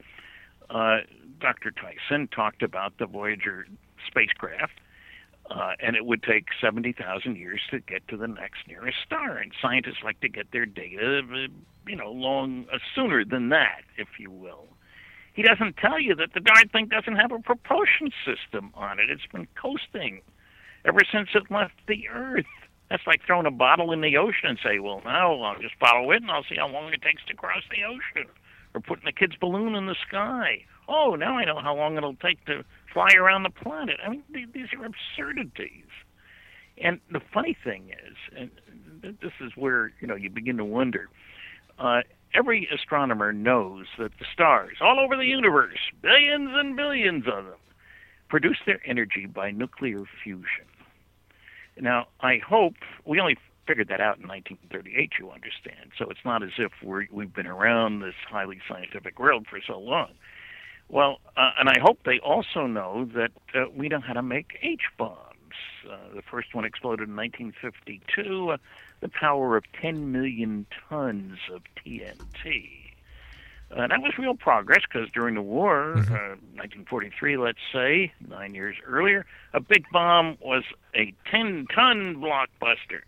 uh, 0.70 0.98
Dr. 1.40 1.72
Tyson 1.72 2.28
talked 2.28 2.62
about 2.62 2.98
the 2.98 3.06
Voyager 3.06 3.66
spacecraft, 4.06 4.74
uh, 5.50 5.72
and 5.80 5.96
it 5.96 6.06
would 6.06 6.22
take 6.22 6.46
70,000 6.60 7.36
years 7.36 7.60
to 7.70 7.80
get 7.80 8.06
to 8.08 8.16
the 8.16 8.28
next 8.28 8.68
nearest 8.68 8.98
star. 9.04 9.36
And 9.36 9.52
scientists 9.60 10.02
like 10.04 10.20
to 10.20 10.28
get 10.28 10.52
their 10.52 10.66
data, 10.66 11.48
you 11.86 11.96
know, 11.96 12.12
long 12.12 12.66
uh, 12.72 12.78
sooner 12.94 13.24
than 13.24 13.48
that, 13.48 13.82
if 13.96 14.08
you 14.18 14.30
will. 14.30 14.68
He 15.32 15.42
doesn't 15.42 15.76
tell 15.76 16.00
you 16.00 16.14
that 16.16 16.34
the 16.34 16.40
darn 16.40 16.68
thing 16.68 16.86
doesn't 16.86 17.16
have 17.16 17.32
a 17.32 17.38
propulsion 17.38 18.10
system 18.24 18.70
on 18.74 18.98
it. 18.98 19.10
It's 19.10 19.26
been 19.32 19.48
coasting 19.60 20.22
ever 20.84 21.00
since 21.10 21.30
it 21.34 21.50
left 21.50 21.74
the 21.88 22.08
Earth. 22.08 22.46
That's 22.88 23.06
like 23.06 23.22
throwing 23.24 23.46
a 23.46 23.52
bottle 23.52 23.92
in 23.92 24.00
the 24.00 24.16
ocean 24.16 24.48
and 24.48 24.58
say, 24.62 24.80
well, 24.80 25.00
now 25.04 25.40
I'll 25.40 25.60
just 25.60 25.76
follow 25.78 26.10
it 26.10 26.22
and 26.22 26.30
I'll 26.30 26.44
see 26.44 26.56
how 26.56 26.68
long 26.68 26.92
it 26.92 27.02
takes 27.02 27.24
to 27.26 27.34
cross 27.34 27.62
the 27.70 27.84
ocean. 27.84 28.30
Or 28.74 28.80
putting 28.80 29.08
a 29.08 29.12
kid's 29.12 29.34
balloon 29.34 29.74
in 29.74 29.86
the 29.86 29.96
sky. 30.06 30.64
Oh, 30.88 31.16
now 31.16 31.38
I 31.38 31.44
know 31.44 31.60
how 31.60 31.74
long 31.74 31.96
it'll 31.96 32.14
take 32.14 32.44
to 32.46 32.64
fly 32.92 33.10
around 33.16 33.42
the 33.42 33.50
planet. 33.50 33.96
I 34.04 34.10
mean, 34.10 34.24
these 34.32 34.68
are 34.78 34.84
absurdities. 34.84 35.86
And 36.78 37.00
the 37.10 37.20
funny 37.32 37.56
thing 37.62 37.90
is, 37.90 38.16
and 38.36 38.50
this 39.20 39.32
is 39.40 39.52
where 39.56 39.92
you 40.00 40.06
know 40.06 40.14
you 40.14 40.30
begin 40.30 40.56
to 40.56 40.64
wonder. 40.64 41.08
Uh, 41.78 42.00
every 42.34 42.68
astronomer 42.72 43.32
knows 43.32 43.86
that 43.98 44.12
the 44.18 44.26
stars 44.32 44.76
all 44.80 44.98
over 45.00 45.16
the 45.16 45.26
universe, 45.26 45.78
billions 46.02 46.50
and 46.54 46.76
billions 46.76 47.26
of 47.26 47.44
them, 47.44 47.58
produce 48.28 48.58
their 48.66 48.80
energy 48.86 49.26
by 49.26 49.50
nuclear 49.50 50.04
fusion. 50.22 50.66
Now, 51.78 52.08
I 52.20 52.38
hope 52.38 52.74
we 53.04 53.20
only 53.20 53.36
figured 53.66 53.88
that 53.88 54.00
out 54.00 54.18
in 54.18 54.28
1938. 54.28 55.12
You 55.18 55.30
understand, 55.30 55.92
so 55.98 56.06
it's 56.10 56.24
not 56.24 56.42
as 56.42 56.50
if 56.58 56.72
we're, 56.82 57.06
we've 57.10 57.32
been 57.32 57.46
around 57.46 58.00
this 58.00 58.14
highly 58.28 58.60
scientific 58.68 59.18
world 59.18 59.46
for 59.48 59.60
so 59.66 59.78
long. 59.78 60.10
Well, 60.90 61.20
uh, 61.36 61.52
and 61.58 61.68
I 61.68 61.78
hope 61.80 62.00
they 62.04 62.18
also 62.18 62.66
know 62.66 63.08
that 63.14 63.30
uh, 63.54 63.66
we 63.72 63.88
know 63.88 64.00
how 64.00 64.12
to 64.12 64.22
make 64.22 64.58
H 64.60 64.82
bombs. 64.98 65.16
Uh, 65.88 65.96
the 66.14 66.22
first 66.22 66.52
one 66.52 66.64
exploded 66.64 67.08
in 67.08 67.16
1952, 67.16 68.50
uh, 68.50 68.56
the 69.00 69.08
power 69.08 69.56
of 69.56 69.64
10 69.80 70.10
million 70.10 70.66
tons 70.88 71.38
of 71.52 71.62
TNT. 71.76 72.80
Uh, 73.70 73.86
that 73.86 74.02
was 74.02 74.18
real 74.18 74.34
progress 74.34 74.82
because 74.82 75.08
during 75.10 75.36
the 75.36 75.42
war, 75.42 75.92
uh, 75.92 76.34
1943, 76.58 77.36
let's 77.36 77.58
say, 77.72 78.12
nine 78.28 78.52
years 78.52 78.74
earlier, 78.84 79.24
a 79.54 79.60
big 79.60 79.84
bomb 79.92 80.36
was 80.40 80.64
a 80.96 81.14
10 81.30 81.66
ton 81.72 82.16
blockbuster. 82.16 83.02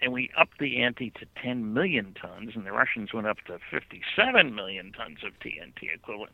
And 0.00 0.12
we 0.12 0.30
upped 0.38 0.58
the 0.58 0.82
ante 0.82 1.10
to 1.10 1.26
10 1.42 1.74
million 1.74 2.14
tons, 2.14 2.52
and 2.54 2.64
the 2.64 2.72
Russians 2.72 3.12
went 3.12 3.26
up 3.26 3.38
to 3.46 3.58
57 3.70 4.54
million 4.54 4.92
tons 4.92 5.18
of 5.24 5.32
TNT 5.40 5.92
equivalent. 5.92 6.32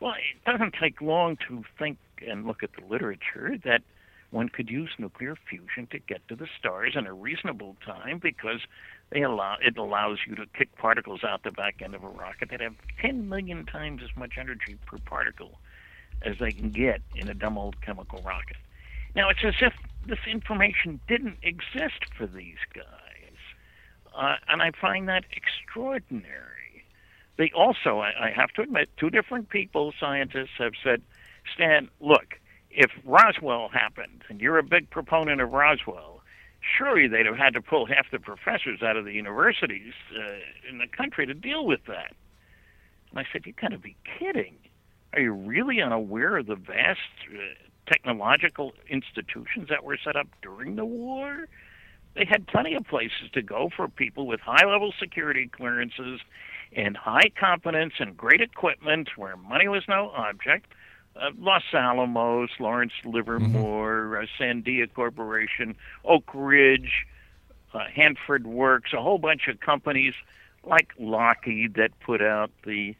Well, 0.00 0.14
it 0.14 0.50
doesn't 0.50 0.74
take 0.80 1.02
long 1.02 1.36
to 1.48 1.62
think 1.78 1.98
and 2.26 2.46
look 2.46 2.62
at 2.62 2.70
the 2.72 2.84
literature 2.86 3.56
that 3.64 3.82
one 4.30 4.48
could 4.48 4.70
use 4.70 4.90
nuclear 4.98 5.36
fusion 5.48 5.86
to 5.90 5.98
get 5.98 6.26
to 6.28 6.36
the 6.36 6.46
stars 6.58 6.94
in 6.96 7.06
a 7.06 7.12
reasonable 7.12 7.76
time 7.84 8.18
because 8.18 8.60
they 9.10 9.22
allow 9.22 9.56
it 9.60 9.76
allows 9.76 10.18
you 10.26 10.36
to 10.36 10.46
kick 10.56 10.74
particles 10.76 11.24
out 11.24 11.42
the 11.42 11.50
back 11.50 11.82
end 11.82 11.94
of 11.94 12.04
a 12.04 12.08
rocket 12.08 12.50
that 12.50 12.60
have 12.60 12.74
10 13.02 13.28
million 13.28 13.66
times 13.66 14.02
as 14.02 14.16
much 14.16 14.34
energy 14.38 14.78
per 14.86 14.98
particle 14.98 15.58
as 16.22 16.36
they 16.38 16.52
can 16.52 16.70
get 16.70 17.00
in 17.16 17.28
a 17.28 17.34
dumb 17.34 17.58
old 17.58 17.80
chemical 17.82 18.22
rocket. 18.24 18.56
Now 19.16 19.28
it's 19.28 19.44
as 19.44 19.54
if 19.60 19.72
this 20.06 20.20
information 20.30 21.00
didn't 21.08 21.38
exist 21.42 22.04
for 22.16 22.26
these 22.26 22.58
guys, 22.72 23.36
uh, 24.16 24.36
and 24.48 24.62
I 24.62 24.70
find 24.80 25.08
that 25.08 25.24
extraordinary. 25.32 26.59
They 27.40 27.50
also, 27.56 28.00
I, 28.00 28.30
have 28.36 28.50
to 28.50 28.60
admit, 28.60 28.90
two 28.98 29.08
different 29.08 29.48
people, 29.48 29.94
scientists, 29.98 30.58
have 30.58 30.74
said, 30.84 31.00
Stan, 31.54 31.88
look, 31.98 32.38
if 32.70 32.90
Roswell 33.02 33.70
happened, 33.70 34.24
and 34.28 34.42
you're 34.42 34.58
a 34.58 34.62
big 34.62 34.90
proponent 34.90 35.40
of 35.40 35.50
Roswell, 35.50 36.20
surely 36.76 37.08
they'd 37.08 37.24
have 37.24 37.38
had 37.38 37.54
to 37.54 37.62
pull 37.62 37.86
half 37.86 38.10
the 38.12 38.18
professors 38.18 38.82
out 38.82 38.98
of 38.98 39.06
the 39.06 39.14
universities 39.14 39.94
uh, 40.14 40.34
in 40.68 40.76
the 40.76 40.86
country 40.86 41.24
to 41.24 41.32
deal 41.32 41.64
with 41.64 41.80
that. 41.86 42.12
And 43.08 43.18
I 43.18 43.24
said, 43.32 43.46
you 43.46 43.54
got 43.58 43.70
to 43.70 43.78
be 43.78 43.96
kidding. 44.18 44.56
Are 45.14 45.20
you 45.20 45.32
really 45.32 45.80
unaware 45.80 46.36
of 46.36 46.46
the 46.46 46.56
vast 46.56 47.00
uh, 47.32 47.38
technological 47.86 48.74
institutions 48.86 49.70
that 49.70 49.82
were 49.82 49.96
set 50.04 50.14
up 50.14 50.28
during 50.42 50.76
the 50.76 50.84
war? 50.84 51.48
They 52.14 52.26
had 52.26 52.46
plenty 52.48 52.74
of 52.74 52.84
places 52.84 53.30
to 53.32 53.40
go 53.40 53.70
for 53.74 53.88
people 53.88 54.26
with 54.26 54.40
high 54.40 54.66
level 54.66 54.92
security 55.00 55.48
clearances 55.48 56.20
and 56.72 56.96
high 56.96 57.30
competence 57.38 57.94
and 57.98 58.16
great 58.16 58.40
equipment 58.40 59.10
where 59.16 59.36
money 59.36 59.68
was 59.68 59.82
no 59.88 60.10
object. 60.10 60.66
Uh, 61.16 61.30
Los 61.38 61.62
Alamos, 61.74 62.50
Lawrence 62.60 62.92
Livermore, 63.04 64.18
uh, 64.22 64.26
Sandia 64.38 64.92
Corporation, 64.92 65.74
Oak 66.04 66.30
Ridge, 66.32 67.06
uh, 67.74 67.80
Hanford 67.92 68.46
Works, 68.46 68.92
a 68.92 69.02
whole 69.02 69.18
bunch 69.18 69.48
of 69.48 69.60
companies 69.60 70.14
like 70.64 70.92
Lockheed 70.98 71.74
that 71.74 71.90
put 72.00 72.22
out 72.22 72.50
the 72.64 72.94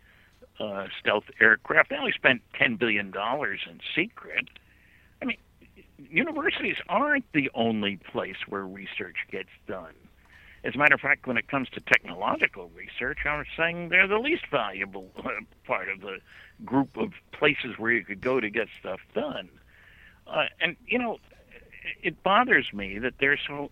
uh, 0.59 0.87
stealth 0.99 1.25
aircraft. 1.41 1.91
They 1.91 1.97
only 1.97 2.13
spent 2.13 2.43
$10 2.61 2.79
billion 2.79 3.13
in 3.15 3.81
secret. 3.95 4.49
I 5.23 5.25
mean, 5.25 5.39
universities 6.11 6.77
aren't 6.89 7.31
the 7.33 7.51
only 7.55 7.97
place 7.97 8.37
where 8.49 8.67
research 8.67 9.17
gets 9.31 9.51
done. 9.67 9.95
As 10.63 10.75
a 10.75 10.79
matter 10.79 10.95
of 10.95 11.01
fact, 11.01 11.27
when 11.27 11.39
it 11.39 11.49
comes 11.49 11.69
to 11.71 11.81
technological 11.81 12.71
research, 12.75 13.19
I'm 13.25 13.45
saying 13.57 13.89
they're 13.89 14.07
the 14.07 14.19
least 14.19 14.45
valuable 14.51 15.11
uh, 15.19 15.31
part 15.67 15.89
of 15.89 16.01
the 16.01 16.19
group 16.65 16.97
of 16.97 17.13
places 17.33 17.79
where 17.79 17.93
you 17.93 18.05
could 18.05 18.21
go 18.21 18.41
to 18.41 18.51
get 18.51 18.69
stuff 18.79 19.01
done. 19.15 19.49
Uh, 20.27 20.45
and, 20.61 20.77
you 20.87 20.99
know, 20.99 21.19
it 22.03 22.23
bothers 22.23 22.73
me 22.75 22.99
that 22.99 23.15
they're 23.19 23.39
so 23.47 23.71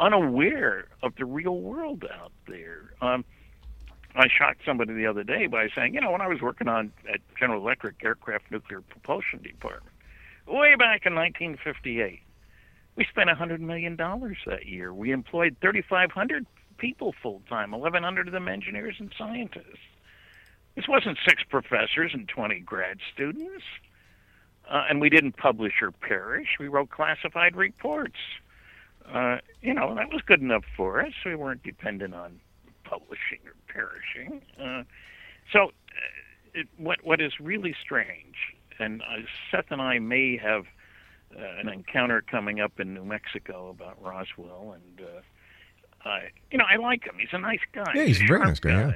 unaware 0.00 0.86
of 1.02 1.14
the 1.16 1.24
real 1.26 1.58
world 1.58 2.04
out 2.12 2.32
there. 2.48 2.94
Um, 3.02 3.24
I 4.14 4.26
shocked 4.28 4.62
somebody 4.64 4.94
the 4.94 5.06
other 5.06 5.24
day 5.24 5.46
by 5.46 5.68
saying, 5.74 5.94
you 5.94 6.00
know, 6.00 6.10
when 6.10 6.20
I 6.20 6.28
was 6.28 6.40
working 6.40 6.68
on 6.68 6.92
at 7.12 7.20
General 7.38 7.60
Electric 7.60 8.02
Aircraft 8.04 8.50
Nuclear 8.50 8.80
Propulsion 8.82 9.42
Department, 9.42 9.94
way 10.46 10.74
back 10.76 11.06
in 11.06 11.14
1958, 11.14 12.20
we 12.96 13.04
spent 13.04 13.30
$100 13.30 13.60
million 13.60 13.96
that 13.96 14.66
year. 14.66 14.92
We 14.92 15.12
employed 15.12 15.56
3,500 15.60 16.46
people 16.78 17.14
full 17.22 17.42
time, 17.48 17.70
1,100 17.70 18.28
of 18.28 18.32
them 18.32 18.48
engineers 18.48 18.96
and 18.98 19.12
scientists. 19.16 19.78
This 20.74 20.88
wasn't 20.88 21.18
six 21.26 21.42
professors 21.48 22.12
and 22.14 22.28
20 22.28 22.60
grad 22.60 22.98
students. 23.12 23.64
Uh, 24.70 24.84
and 24.88 25.00
we 25.00 25.10
didn't 25.10 25.36
publish 25.36 25.82
or 25.82 25.90
perish. 25.90 26.56
We 26.58 26.68
wrote 26.68 26.90
classified 26.90 27.56
reports. 27.56 28.16
Uh, 29.12 29.38
you 29.60 29.74
know, 29.74 29.94
that 29.94 30.12
was 30.12 30.22
good 30.22 30.40
enough 30.40 30.64
for 30.76 31.04
us. 31.04 31.12
We 31.24 31.34
weren't 31.34 31.62
dependent 31.62 32.14
on 32.14 32.40
publishing 32.84 33.40
or 33.44 33.54
perishing. 33.66 34.40
Uh, 34.60 34.84
so, 35.52 35.66
uh, 35.66 35.70
it, 36.54 36.68
what 36.76 37.02
what 37.02 37.20
is 37.20 37.32
really 37.40 37.74
strange, 37.82 38.36
and 38.78 39.02
uh, 39.02 39.22
Seth 39.50 39.70
and 39.70 39.80
I 39.80 39.98
may 39.98 40.36
have 40.36 40.64
uh, 41.36 41.60
an 41.60 41.68
encounter 41.68 42.22
coming 42.22 42.60
up 42.60 42.80
in 42.80 42.94
New 42.94 43.04
Mexico 43.04 43.70
about 43.70 44.02
Roswell, 44.02 44.74
and 44.74 45.06
uh, 45.06 46.08
I, 46.08 46.30
you 46.50 46.58
know, 46.58 46.64
I 46.68 46.76
like 46.76 47.04
him. 47.04 47.14
He's 47.18 47.32
a 47.32 47.38
nice 47.38 47.60
guy. 47.72 47.92
Yeah, 47.94 48.04
he's 48.04 48.20
a 48.20 48.26
very 48.26 48.40
nice 48.40 48.60
guy, 48.60 48.70
yeah. 48.70 48.92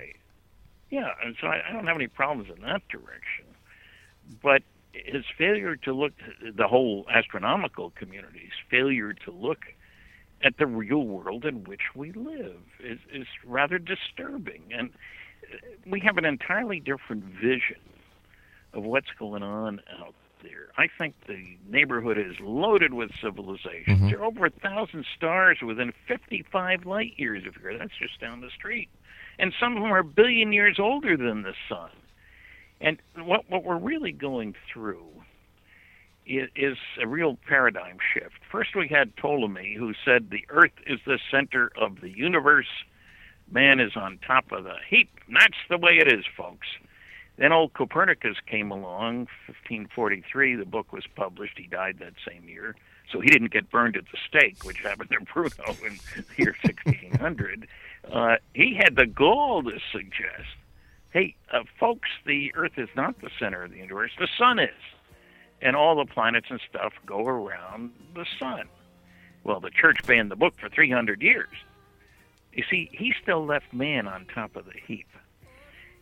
Yeah, 0.88 1.10
and 1.24 1.36
so 1.40 1.48
I, 1.48 1.62
I 1.68 1.72
don't 1.72 1.86
have 1.86 1.96
any 1.96 2.06
problems 2.06 2.50
in 2.54 2.62
that 2.62 2.86
direction. 2.88 3.44
But 4.42 4.62
his 4.92 5.24
failure 5.36 5.76
to 5.76 5.92
look, 5.92 6.12
the 6.54 6.68
whole 6.68 7.06
astronomical 7.10 7.90
community's 7.90 8.52
failure 8.70 9.12
to 9.12 9.30
look 9.30 9.66
at 10.42 10.58
the 10.58 10.66
real 10.66 11.04
world 11.04 11.44
in 11.44 11.64
which 11.64 11.94
we 11.94 12.12
live 12.12 12.60
is, 12.80 12.98
is 13.12 13.26
rather 13.44 13.78
disturbing. 13.78 14.62
And 14.70 14.90
uh, 15.52 15.56
we 15.86 16.00
have 16.00 16.18
an 16.18 16.24
entirely 16.24 16.80
different 16.80 17.24
vision 17.24 17.80
of 18.72 18.84
what's 18.84 19.10
going 19.18 19.42
on 19.42 19.80
out 20.00 20.14
there. 20.48 20.68
I 20.78 20.86
think 20.98 21.14
the 21.26 21.56
neighborhood 21.68 22.18
is 22.18 22.38
loaded 22.40 22.94
with 22.94 23.10
civilizations. 23.20 24.00
Mhm. 24.00 24.10
There 24.10 24.20
are 24.20 24.24
over 24.24 24.46
a 24.46 24.50
thousand 24.50 25.04
stars 25.16 25.60
within 25.62 25.92
55 26.06 26.86
light 26.86 27.14
years 27.18 27.46
of 27.46 27.56
here. 27.56 27.76
That's 27.76 27.96
just 27.96 28.20
down 28.20 28.40
the 28.40 28.50
street. 28.50 28.88
And 29.38 29.52
some 29.58 29.76
of 29.76 29.82
them 29.82 29.92
are 29.92 29.98
a 29.98 30.04
billion 30.04 30.52
years 30.52 30.78
older 30.78 31.16
than 31.16 31.42
the 31.42 31.54
sun. 31.68 31.90
And 32.80 32.98
what, 33.16 33.48
what 33.50 33.64
we're 33.64 33.78
really 33.78 34.12
going 34.12 34.54
through 34.72 35.06
is, 36.26 36.48
is 36.56 36.76
a 37.00 37.06
real 37.06 37.38
paradigm 37.48 37.98
shift. 38.12 38.38
First, 38.50 38.74
we 38.74 38.88
had 38.88 39.16
Ptolemy, 39.16 39.74
who 39.74 39.94
said 40.04 40.30
the 40.30 40.44
Earth 40.48 40.72
is 40.86 41.00
the 41.06 41.18
center 41.30 41.72
of 41.76 42.00
the 42.00 42.10
universe. 42.10 42.68
Man 43.50 43.80
is 43.80 43.96
on 43.96 44.18
top 44.26 44.52
of 44.52 44.64
the 44.64 44.76
heap. 44.88 45.08
That's 45.28 45.56
the 45.70 45.78
way 45.78 45.98
it 45.98 46.12
is, 46.12 46.24
folks. 46.36 46.66
Then 47.36 47.52
old 47.52 47.74
Copernicus 47.74 48.38
came 48.46 48.70
along, 48.70 49.28
1543. 49.46 50.56
The 50.56 50.64
book 50.64 50.92
was 50.92 51.04
published. 51.14 51.58
He 51.58 51.66
died 51.66 51.98
that 52.00 52.14
same 52.26 52.48
year. 52.48 52.74
So 53.12 53.20
he 53.20 53.28
didn't 53.28 53.52
get 53.52 53.70
burned 53.70 53.96
at 53.96 54.04
the 54.10 54.18
stake, 54.26 54.64
which 54.64 54.78
happened 54.78 55.10
to 55.10 55.20
Bruno 55.32 55.76
in 55.84 55.98
the 56.16 56.24
year 56.36 56.56
1600. 56.62 57.68
Uh, 58.10 58.36
he 58.54 58.74
had 58.74 58.96
the 58.96 59.06
gall 59.06 59.62
to 59.62 59.78
suggest 59.92 60.48
hey, 61.16 61.34
uh, 61.50 61.62
folks, 61.80 62.10
the 62.26 62.54
Earth 62.54 62.76
is 62.76 62.90
not 62.94 63.18
the 63.22 63.30
center 63.40 63.62
of 63.62 63.70
the 63.70 63.78
universe. 63.78 64.10
The 64.18 64.28
sun 64.38 64.58
is. 64.58 64.68
And 65.62 65.74
all 65.74 65.96
the 65.96 66.04
planets 66.04 66.48
and 66.50 66.60
stuff 66.68 66.92
go 67.06 67.26
around 67.26 67.92
the 68.14 68.26
sun. 68.38 68.68
Well, 69.42 69.60
the 69.60 69.70
church 69.70 69.96
banned 70.06 70.30
the 70.30 70.36
book 70.36 70.52
for 70.60 70.68
300 70.68 71.22
years. 71.22 71.48
You 72.52 72.64
see, 72.70 72.90
he 72.92 73.14
still 73.22 73.46
left 73.46 73.72
man 73.72 74.06
on 74.06 74.26
top 74.26 74.56
of 74.56 74.66
the 74.66 74.78
heap. 74.86 75.06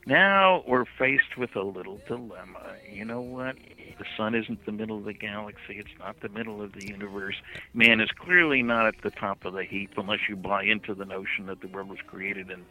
Now 0.06 0.62
we're 0.66 0.84
faced 0.98 1.36
with 1.38 1.56
a 1.56 1.62
little 1.62 2.00
dilemma. 2.06 2.60
You 2.92 3.04
know 3.04 3.20
what? 3.20 3.56
The 3.98 4.04
sun 4.16 4.34
isn't 4.34 4.66
the 4.66 4.72
middle 4.72 4.98
of 4.98 5.04
the 5.04 5.12
galaxy. 5.14 5.78
It's 5.78 5.88
not 5.98 6.20
the 6.20 6.28
middle 6.28 6.60
of 6.60 6.72
the 6.72 6.86
universe. 6.86 7.36
Man 7.72 8.00
is 8.00 8.10
clearly 8.10 8.62
not 8.62 8.86
at 8.86 9.00
the 9.02 9.10
top 9.10 9.44
of 9.44 9.54
the 9.54 9.64
heap 9.64 9.92
unless 9.96 10.20
you 10.28 10.36
buy 10.36 10.64
into 10.64 10.94
the 10.94 11.04
notion 11.04 11.46
that 11.46 11.60
the 11.60 11.68
world 11.68 11.88
was 11.88 12.00
created 12.06 12.50
in 12.50 12.64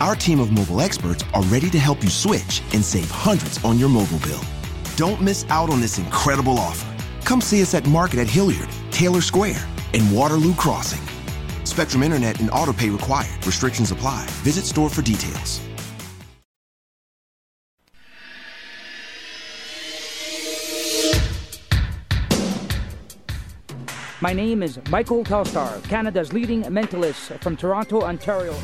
Our 0.00 0.16
team 0.16 0.40
of 0.40 0.50
mobile 0.50 0.80
experts 0.80 1.24
are 1.34 1.42
ready 1.44 1.70
to 1.70 1.78
help 1.78 2.02
you 2.02 2.10
switch 2.10 2.62
and 2.72 2.84
save 2.84 3.08
hundreds 3.10 3.64
on 3.64 3.78
your 3.78 3.88
mobile 3.88 4.18
bill. 4.18 4.40
Don't 4.96 5.20
miss 5.20 5.46
out 5.50 5.70
on 5.70 5.80
this 5.80 5.98
incredible 5.98 6.58
offer. 6.58 6.92
Come 7.24 7.40
see 7.40 7.62
us 7.62 7.74
at 7.74 7.86
Market 7.86 8.18
at 8.18 8.26
Hilliard, 8.26 8.68
Taylor 8.90 9.20
Square, 9.20 9.64
and 9.92 10.12
Waterloo 10.12 10.54
Crossing. 10.54 11.00
Spectrum 11.64 12.02
Internet 12.02 12.40
and 12.40 12.50
autopay 12.50 12.92
required. 12.92 13.46
Restrictions 13.46 13.92
apply. 13.92 14.26
Visit 14.42 14.64
store 14.64 14.90
for 14.90 15.00
details. 15.00 15.60
My 24.20 24.32
name 24.32 24.62
is 24.62 24.80
Michael 24.88 25.22
Telstar, 25.22 25.82
Canada's 25.84 26.32
leading 26.32 26.62
mentalist 26.64 27.38
from 27.42 27.56
Toronto, 27.56 28.00
Ontario. 28.02 28.56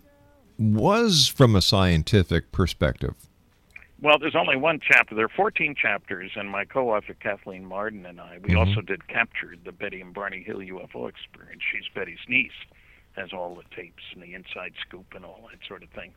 was 0.59 1.27
from 1.27 1.55
a 1.55 1.63
scientific 1.63 2.51
perspective. 2.51 3.15
Well, 3.99 4.19
there's 4.19 4.35
only 4.35 4.55
one 4.55 4.79
chapter. 4.79 5.15
There 5.15 5.25
are 5.25 5.29
14 5.35 5.73
chapters, 5.73 6.31
and 6.35 6.49
my 6.49 6.65
co-author 6.65 7.15
Kathleen 7.15 7.65
Marden 7.65 8.05
and 8.05 8.21
I, 8.21 8.37
we 8.37 8.49
Mhm. 8.49 8.57
also 8.57 8.81
did 8.81 9.07
captured 9.07 9.63
the 9.63 9.71
Betty 9.71 10.01
and 10.01 10.13
Barney 10.13 10.43
Hill 10.43 10.61
UFO 10.61 11.07
experience. 11.07 11.63
She's 11.63 11.87
Betty's 11.89 12.19
niece, 12.27 12.65
has 13.15 13.33
all 13.33 13.55
the 13.55 13.63
tapes 13.75 14.03
and 14.13 14.21
the 14.21 14.35
inside 14.35 14.75
scoop 14.81 15.15
and 15.15 15.25
all 15.25 15.49
that 15.51 15.65
sort 15.65 15.81
of 15.81 15.89
thing. 15.89 16.13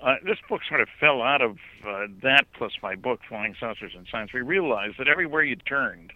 Uh, 0.00 0.16
this 0.24 0.40
book 0.48 0.64
sort 0.64 0.80
of 0.80 0.88
fell 0.88 1.22
out 1.22 1.40
of 1.42 1.60
uh, 1.86 2.08
that, 2.22 2.50
plus 2.54 2.72
my 2.82 2.96
book 2.96 3.22
Flying 3.28 3.54
Saucers 3.54 3.94
and 3.94 4.08
Science. 4.08 4.32
We 4.32 4.40
realized 4.40 4.96
that 4.98 5.06
everywhere 5.06 5.44
you 5.44 5.54
turned, 5.54 6.12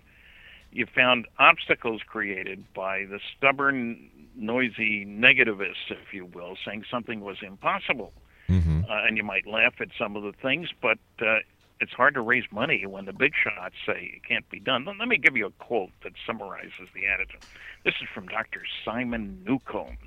you 0.73 0.87
found 0.87 1.29
obstacles 1.39 2.03
created 2.03 2.65
by 2.75 3.05
the 3.05 3.21
stubborn, 3.21 4.11
noisy 4.35 5.07
negativists, 5.07 5.89
if 5.89 6.13
you 6.13 6.25
will, 6.25 6.57
saying 6.65 6.85
something 6.91 7.21
was 7.21 7.41
impossible 7.43 8.13
Mm-hmm. 8.49 8.83
uh, 8.89 9.07
and 9.07 9.17
you 9.17 9.25
might 9.25 9.47
laugh 9.47 9.75
at 9.81 9.89
some 9.99 10.17
of 10.17 10.23
the 10.23 10.33
things, 10.33 10.69
but 10.81 10.99
uh, 11.21 11.39
it's 11.81 11.93
hard 11.93 12.15
to 12.15 12.21
raise 12.21 12.45
money 12.51 12.87
when 12.87 13.05
the 13.05 13.13
big 13.13 13.33
shots 13.35 13.75
say 13.85 14.13
it 14.17 14.25
can't 14.27 14.49
be 14.49 14.61
done. 14.61 14.85
Let, 14.85 15.09
me 15.09 15.19
give 15.19 15.37
you 15.37 15.47
a 15.47 15.51
quote 15.51 15.91
that 16.03 16.13
summarizes 16.27 16.89
the 16.95 17.07
attitude. 17.07 17.43
This 17.85 17.95
is 18.01 18.09
from 18.15 18.27
Dr. 18.29 18.63
Simon 18.85 19.43
Newcomb. 19.47 19.99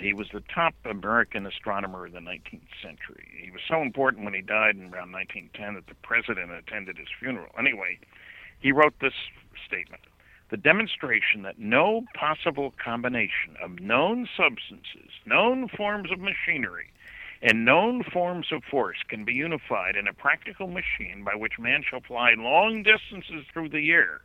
He 0.00 0.14
was 0.14 0.28
the 0.32 0.42
top 0.54 0.74
American 0.84 1.46
astronomer 1.46 2.06
of 2.06 2.12
the 2.12 2.20
19th 2.20 2.70
century. 2.82 3.28
He 3.42 3.50
was 3.50 3.60
so 3.68 3.82
important 3.82 4.24
when 4.24 4.32
he 4.32 4.40
died 4.40 4.76
in 4.76 4.84
around 4.84 5.12
1910 5.12 5.74
that 5.74 5.86
the 5.86 5.94
president 6.02 6.50
attended 6.50 6.96
his 6.96 7.08
funeral. 7.18 7.50
Anyway, 7.58 7.98
he 8.60 8.72
wrote 8.72 8.94
this 9.00 9.12
statement 9.66 10.02
The 10.50 10.56
demonstration 10.56 11.42
that 11.42 11.58
no 11.58 12.04
possible 12.14 12.72
combination 12.82 13.56
of 13.62 13.80
known 13.80 14.28
substances, 14.34 15.10
known 15.26 15.68
forms 15.68 16.10
of 16.10 16.20
machinery, 16.20 16.90
and 17.42 17.64
known 17.64 18.02
forms 18.04 18.46
of 18.52 18.62
force 18.64 18.98
can 19.08 19.24
be 19.24 19.32
unified 19.34 19.96
in 19.96 20.06
a 20.06 20.14
practical 20.14 20.68
machine 20.68 21.24
by 21.24 21.34
which 21.34 21.58
man 21.58 21.82
shall 21.82 22.00
fly 22.00 22.34
long 22.36 22.82
distances 22.82 23.44
through 23.52 23.68
the 23.68 23.90
air 23.90 24.22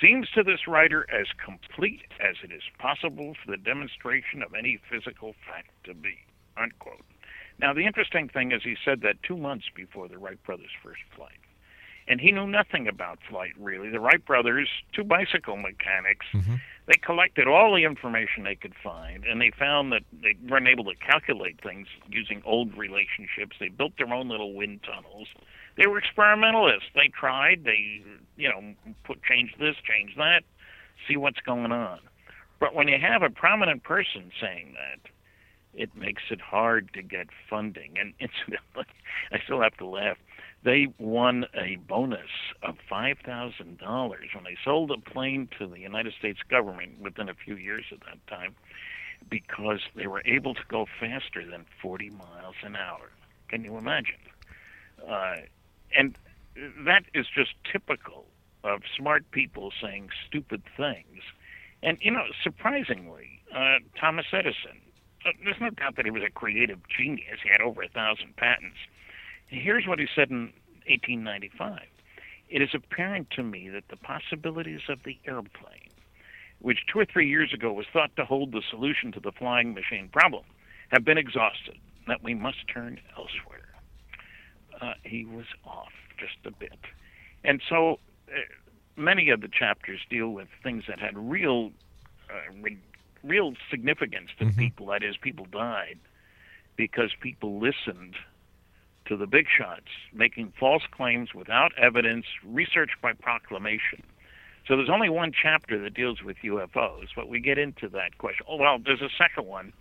seems 0.00 0.28
to 0.30 0.42
this 0.42 0.66
writer 0.66 1.06
as 1.12 1.26
complete 1.44 2.02
as 2.20 2.36
it 2.42 2.52
is 2.52 2.62
possible 2.78 3.34
for 3.34 3.50
the 3.50 3.56
demonstration 3.56 4.42
of 4.42 4.54
any 4.54 4.80
physical 4.90 5.34
fact 5.46 5.70
to 5.84 5.94
be. 5.94 6.16
Unquote. 6.56 7.04
Now, 7.58 7.72
the 7.72 7.86
interesting 7.86 8.28
thing 8.28 8.52
is 8.52 8.62
he 8.62 8.76
said 8.84 9.02
that 9.02 9.22
two 9.22 9.36
months 9.36 9.66
before 9.74 10.08
the 10.08 10.18
Wright 10.18 10.42
brothers' 10.44 10.70
first 10.82 11.02
flight. 11.14 11.41
And 12.08 12.20
he 12.20 12.32
knew 12.32 12.46
nothing 12.46 12.88
about 12.88 13.18
flight, 13.28 13.52
really. 13.58 13.90
The 13.90 14.00
Wright 14.00 14.24
brothers, 14.24 14.68
two 14.92 15.04
bicycle 15.04 15.56
mechanics, 15.56 16.26
mm-hmm. 16.32 16.56
they 16.86 16.98
collected 17.04 17.46
all 17.46 17.74
the 17.74 17.84
information 17.84 18.44
they 18.44 18.56
could 18.56 18.74
find, 18.82 19.24
and 19.24 19.40
they 19.40 19.52
found 19.56 19.92
that 19.92 20.02
they 20.20 20.36
weren't 20.48 20.68
able 20.68 20.84
to 20.84 20.94
calculate 20.96 21.60
things 21.62 21.86
using 22.08 22.42
old 22.44 22.76
relationships. 22.76 23.56
They 23.60 23.68
built 23.68 23.92
their 23.98 24.12
own 24.12 24.28
little 24.28 24.54
wind 24.54 24.80
tunnels. 24.82 25.28
They 25.76 25.86
were 25.86 25.98
experimentalists. 25.98 26.90
They 26.94 27.08
tried. 27.08 27.64
They, 27.64 28.02
you 28.36 28.48
know, 28.48 28.74
put 29.04 29.22
change 29.22 29.54
this, 29.58 29.76
change 29.86 30.16
that, 30.16 30.42
see 31.08 31.16
what's 31.16 31.40
going 31.40 31.72
on. 31.72 32.00
But 32.58 32.74
when 32.74 32.88
you 32.88 32.98
have 33.00 33.22
a 33.22 33.30
prominent 33.30 33.82
person 33.82 34.30
saying 34.40 34.74
that, 34.74 35.10
it 35.74 35.96
makes 35.96 36.22
it 36.30 36.40
hard 36.40 36.92
to 36.94 37.02
get 37.02 37.28
funding. 37.48 37.94
And 37.98 38.14
incidentally, 38.20 38.86
I 39.32 39.38
still 39.44 39.60
have 39.60 39.76
to 39.78 39.86
laugh. 39.86 40.16
They 40.64 40.88
won 40.98 41.46
a 41.54 41.76
bonus 41.76 42.30
of 42.62 42.76
five 42.88 43.18
thousand 43.24 43.78
dollars 43.78 44.28
when 44.34 44.44
they 44.44 44.56
sold 44.64 44.90
a 44.92 44.98
plane 44.98 45.48
to 45.58 45.66
the 45.66 45.80
United 45.80 46.14
States 46.18 46.40
government 46.48 47.00
within 47.00 47.28
a 47.28 47.34
few 47.34 47.56
years 47.56 47.86
at 47.90 48.00
that 48.00 48.24
time, 48.28 48.54
because 49.28 49.80
they 49.96 50.06
were 50.06 50.22
able 50.24 50.54
to 50.54 50.62
go 50.68 50.86
faster 51.00 51.44
than 51.44 51.66
forty 51.80 52.10
miles 52.10 52.54
an 52.62 52.76
hour. 52.76 53.10
Can 53.48 53.64
you 53.64 53.76
imagine? 53.76 54.20
Uh, 55.06 55.36
and 55.96 56.16
that 56.84 57.04
is 57.12 57.26
just 57.34 57.50
typical 57.70 58.26
of 58.62 58.82
smart 58.96 59.28
people 59.32 59.72
saying 59.82 60.10
stupid 60.26 60.62
things. 60.76 61.22
And 61.82 61.98
you 62.00 62.12
know, 62.12 62.26
surprisingly, 62.42 63.40
uh, 63.54 63.78
Thomas 63.98 64.26
Edison. 64.32 64.80
Uh, 65.24 65.30
there's 65.44 65.60
no 65.60 65.70
doubt 65.70 65.96
that 65.96 66.04
he 66.04 66.10
was 66.10 66.22
a 66.22 66.30
creative 66.30 66.80
genius. 66.88 67.38
He 67.42 67.48
had 67.48 67.60
over 67.60 67.82
a 67.82 67.88
thousand 67.88 68.36
patents. 68.36 68.78
Here's 69.52 69.86
what 69.86 69.98
he 69.98 70.06
said 70.14 70.30
in 70.30 70.52
1895. 70.88 71.80
It 72.48 72.62
is 72.62 72.70
apparent 72.74 73.30
to 73.32 73.42
me 73.42 73.68
that 73.68 73.84
the 73.88 73.96
possibilities 73.96 74.80
of 74.88 75.02
the 75.04 75.18
airplane, 75.26 75.90
which 76.60 76.86
two 76.90 76.98
or 76.98 77.04
three 77.04 77.28
years 77.28 77.52
ago 77.52 77.72
was 77.72 77.86
thought 77.92 78.16
to 78.16 78.24
hold 78.24 78.52
the 78.52 78.62
solution 78.70 79.12
to 79.12 79.20
the 79.20 79.32
flying 79.32 79.74
machine 79.74 80.08
problem, 80.08 80.44
have 80.88 81.04
been 81.04 81.18
exhausted, 81.18 81.78
that 82.06 82.22
we 82.22 82.34
must 82.34 82.66
turn 82.66 82.98
elsewhere. 83.16 83.74
Uh, 84.80 84.94
he 85.04 85.24
was 85.24 85.46
off 85.66 85.92
just 86.18 86.46
a 86.46 86.50
bit. 86.50 86.78
And 87.44 87.62
so 87.68 87.98
uh, 88.28 88.40
many 88.96 89.28
of 89.28 89.42
the 89.42 89.48
chapters 89.48 90.00
deal 90.08 90.30
with 90.30 90.48
things 90.62 90.84
that 90.88 90.98
had 90.98 91.16
real, 91.16 91.72
uh, 92.30 92.52
re- 92.62 92.78
real 93.22 93.52
significance 93.70 94.30
to 94.38 94.46
people. 94.50 94.86
That 94.86 95.02
is, 95.02 95.16
people 95.18 95.46
died 95.50 95.98
because 96.76 97.10
people 97.20 97.60
listened 97.60 98.16
to 99.06 99.16
the 99.16 99.26
big 99.26 99.46
shots 99.48 99.88
making 100.12 100.52
false 100.58 100.82
claims 100.90 101.34
without 101.34 101.72
evidence, 101.78 102.26
research 102.44 102.90
by 103.00 103.12
proclamation. 103.12 104.02
So 104.66 104.76
there's 104.76 104.90
only 104.90 105.08
one 105.08 105.32
chapter 105.32 105.80
that 105.82 105.94
deals 105.94 106.22
with 106.22 106.36
UFOs, 106.44 107.08
but 107.16 107.28
we 107.28 107.40
get 107.40 107.58
into 107.58 107.88
that 107.90 108.18
question. 108.18 108.46
Oh, 108.48 108.56
well, 108.56 108.78
there's 108.78 109.02
a 109.02 109.10
second 109.18 109.46
one. 109.46 109.72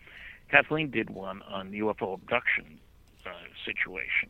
Kathleen 0.50 0.90
did 0.90 1.10
one 1.10 1.42
on 1.44 1.72
the 1.72 1.80
UFO 1.80 2.16
abduction 2.16 2.80
uh, 3.26 3.30
situation 3.64 4.30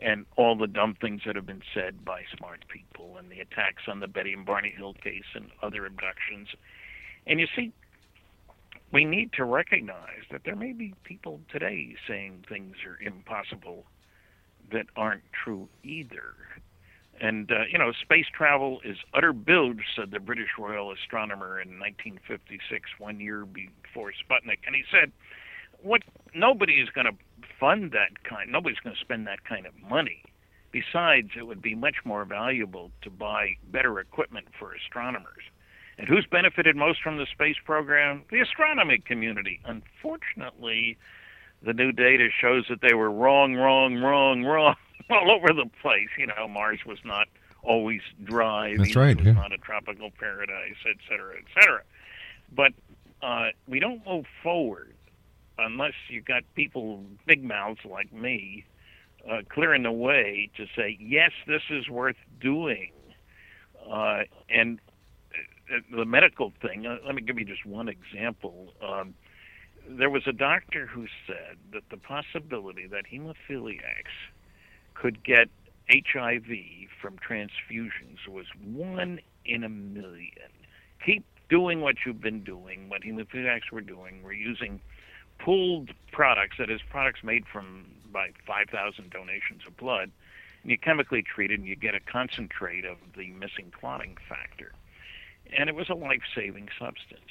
and 0.00 0.24
all 0.36 0.56
the 0.56 0.66
dumb 0.66 0.96
things 1.00 1.22
that 1.26 1.36
have 1.36 1.46
been 1.46 1.62
said 1.74 2.04
by 2.04 2.22
smart 2.36 2.64
people 2.68 3.16
and 3.18 3.30
the 3.30 3.40
attacks 3.40 3.82
on 3.88 4.00
the 4.00 4.06
Betty 4.06 4.32
and 4.32 4.46
Barney 4.46 4.72
Hill 4.76 4.94
case 4.94 5.24
and 5.34 5.50
other 5.62 5.84
abductions. 5.84 6.48
And 7.26 7.40
you 7.40 7.46
see, 7.54 7.72
we 8.92 9.04
need 9.04 9.32
to 9.34 9.44
recognize 9.44 10.22
that 10.30 10.42
there 10.44 10.56
may 10.56 10.72
be 10.72 10.94
people 11.04 11.40
today 11.50 11.96
saying 12.06 12.44
things 12.48 12.76
are 12.86 12.98
impossible 13.04 13.84
aren't 14.96 15.22
true 15.32 15.68
either. 15.82 16.34
And, 17.20 17.50
uh, 17.50 17.64
you 17.70 17.78
know, 17.78 17.92
space 18.00 18.26
travel 18.32 18.80
is 18.84 18.96
utter 19.12 19.32
bilge, 19.32 19.82
said 19.96 20.10
the 20.12 20.20
British 20.20 20.50
Royal 20.58 20.92
Astronomer 20.92 21.60
in 21.60 21.78
1956, 21.78 22.90
one 22.98 23.18
year 23.18 23.44
before 23.44 24.12
Sputnik. 24.12 24.58
And 24.66 24.76
he 24.76 24.84
said, 24.90 25.10
what 25.82 26.02
nobody 26.34 26.74
is 26.74 26.88
going 26.90 27.06
to 27.06 27.16
fund 27.58 27.92
that 27.92 28.22
kind, 28.24 28.50
nobody's 28.50 28.78
going 28.78 28.94
to 28.94 29.00
spend 29.00 29.26
that 29.26 29.44
kind 29.44 29.66
of 29.66 29.72
money. 29.88 30.22
Besides, 30.70 31.30
it 31.36 31.46
would 31.46 31.62
be 31.62 31.74
much 31.74 31.96
more 32.04 32.24
valuable 32.24 32.90
to 33.02 33.10
buy 33.10 33.56
better 33.72 33.98
equipment 33.98 34.46
for 34.58 34.74
astronomers. 34.74 35.42
And 35.96 36.06
who's 36.06 36.26
benefited 36.30 36.76
most 36.76 37.02
from 37.02 37.16
the 37.16 37.26
space 37.32 37.56
program? 37.64 38.22
The 38.30 38.40
astronomy 38.40 38.98
community. 38.98 39.60
Unfortunately, 39.64 40.96
the 41.62 41.72
new 41.72 41.92
data 41.92 42.28
shows 42.40 42.66
that 42.68 42.80
they 42.80 42.94
were 42.94 43.10
wrong, 43.10 43.54
wrong, 43.54 43.96
wrong, 43.96 44.44
wrong 44.44 44.76
all 45.10 45.30
over 45.30 45.48
the 45.48 45.68
place. 45.82 46.08
You 46.16 46.26
know, 46.26 46.48
Mars 46.48 46.80
was 46.86 46.98
not 47.04 47.28
always 47.62 48.00
dry. 48.24 48.70
That's 48.76 48.90
Venus 48.90 48.96
right, 48.96 49.16
was 49.16 49.26
yeah. 49.26 49.32
not 49.32 49.52
a 49.52 49.58
tropical 49.58 50.10
paradise, 50.18 50.76
et 50.88 50.96
cetera, 51.08 51.36
et 51.36 51.44
cetera. 51.54 51.82
But 52.54 52.72
uh, 53.22 53.48
we 53.66 53.80
don't 53.80 54.04
move 54.06 54.26
forward 54.42 54.94
unless 55.58 55.94
you've 56.08 56.24
got 56.24 56.42
people, 56.54 57.04
big 57.26 57.42
mouths 57.42 57.80
like 57.84 58.12
me, 58.12 58.64
uh, 59.28 59.38
clearing 59.48 59.82
the 59.82 59.92
way 59.92 60.50
to 60.56 60.66
say, 60.76 60.96
yes, 61.00 61.32
this 61.46 61.62
is 61.70 61.88
worth 61.88 62.16
doing. 62.40 62.92
Uh, 63.90 64.20
and 64.48 64.78
uh, 65.72 65.80
the 65.94 66.04
medical 66.04 66.52
thing, 66.62 66.86
uh, 66.86 66.98
let 67.04 67.14
me 67.14 67.22
give 67.22 67.38
you 67.38 67.44
just 67.44 67.66
one 67.66 67.88
example. 67.88 68.72
Um, 68.82 69.14
there 69.88 70.10
was 70.10 70.26
a 70.26 70.32
doctor 70.32 70.86
who 70.86 71.06
said 71.26 71.56
that 71.72 71.88
the 71.90 71.96
possibility 71.96 72.86
that 72.86 73.04
hemophiliacs 73.10 74.14
could 74.94 75.22
get 75.24 75.48
HIV 75.90 76.44
from 77.00 77.16
transfusions 77.16 78.28
was 78.28 78.46
one 78.62 79.20
in 79.46 79.64
a 79.64 79.68
million. 79.68 80.50
Keep 81.04 81.24
doing 81.48 81.80
what 81.80 81.96
you've 82.04 82.20
been 82.20 82.44
doing, 82.44 82.88
what 82.90 83.02
hemophiliacs 83.02 83.72
were 83.72 83.80
doing. 83.80 84.22
We're 84.22 84.32
using 84.32 84.80
pooled 85.38 85.90
products, 86.12 86.56
that 86.58 86.68
is, 86.68 86.80
products 86.90 87.24
made 87.24 87.46
from 87.46 87.86
by 88.12 88.30
5,000 88.46 89.10
donations 89.10 89.62
of 89.66 89.76
blood, 89.76 90.10
and 90.62 90.70
you 90.70 90.76
chemically 90.76 91.22
treat 91.22 91.50
it 91.50 91.58
and 91.58 91.66
you 91.66 91.76
get 91.76 91.94
a 91.94 92.00
concentrate 92.00 92.84
of 92.84 92.98
the 93.16 93.30
missing 93.30 93.72
clotting 93.72 94.16
factor. 94.28 94.72
And 95.56 95.70
it 95.70 95.74
was 95.74 95.88
a 95.88 95.94
life 95.94 96.22
saving 96.34 96.68
substance. 96.78 97.30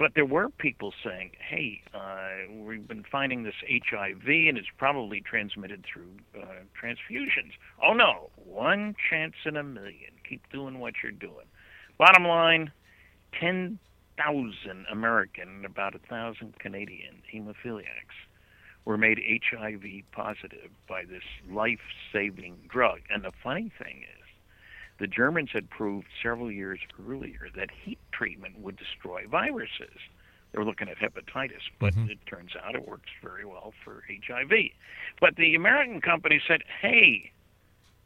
But 0.00 0.12
there 0.14 0.24
were 0.24 0.48
people 0.48 0.94
saying, 1.04 1.32
hey, 1.46 1.82
uh, 1.92 2.50
we've 2.50 2.88
been 2.88 3.04
finding 3.12 3.42
this 3.42 3.54
HIV 3.68 4.26
and 4.26 4.56
it's 4.56 4.70
probably 4.78 5.20
transmitted 5.20 5.84
through 5.84 6.08
uh, 6.42 6.46
transfusions. 6.82 7.52
Oh 7.84 7.92
no, 7.92 8.30
one 8.36 8.96
chance 9.10 9.34
in 9.44 9.58
a 9.58 9.62
million. 9.62 10.12
Keep 10.26 10.50
doing 10.50 10.78
what 10.78 10.94
you're 11.02 11.12
doing. 11.12 11.44
Bottom 11.98 12.24
line 12.24 12.72
10,000 13.38 14.86
American, 14.90 15.48
and 15.48 15.66
about 15.66 15.94
a 15.94 15.98
1,000 16.08 16.58
Canadian 16.58 17.20
hemophiliacs 17.30 18.16
were 18.86 18.96
made 18.96 19.18
HIV 19.18 19.84
positive 20.12 20.70
by 20.88 21.04
this 21.04 21.24
life-saving 21.50 22.56
drug. 22.70 23.00
And 23.10 23.22
the 23.22 23.32
funny 23.44 23.70
thing 23.78 24.04
is, 24.18 24.19
the 25.00 25.06
Germans 25.06 25.50
had 25.52 25.68
proved 25.70 26.06
several 26.22 26.52
years 26.52 26.78
earlier 27.08 27.48
that 27.56 27.70
heat 27.84 27.98
treatment 28.12 28.58
would 28.60 28.76
destroy 28.76 29.26
viruses. 29.26 29.98
They 30.52 30.58
were 30.58 30.64
looking 30.64 30.88
at 30.88 30.98
hepatitis, 30.98 31.62
but 31.78 31.94
Mm-hmm. 31.94 32.10
it 32.10 32.18
turns 32.26 32.50
out 32.62 32.74
it 32.74 32.86
works 32.86 33.08
very 33.22 33.44
well 33.44 33.72
for 33.84 34.04
HIV. 34.08 34.50
But 35.20 35.36
the 35.36 35.54
American 35.54 36.00
company 36.00 36.40
said, 36.46 36.62
hey, 36.80 37.32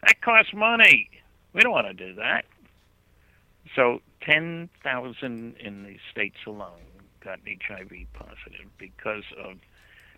that 0.06 0.20
costs 0.20 0.54
money. 0.54 1.10
We 1.52 1.60
don't 1.62 1.72
want 1.72 1.86
to 1.86 1.94
do 1.94 2.14
that. 2.14 2.44
So 3.74 4.00
10,000 4.22 5.56
in 5.58 5.82
the 5.82 5.96
States 6.10 6.36
alone 6.46 6.80
got 7.22 7.40
HIV 7.46 7.90
positive 8.12 8.70
because 8.78 9.24
of 9.42 9.56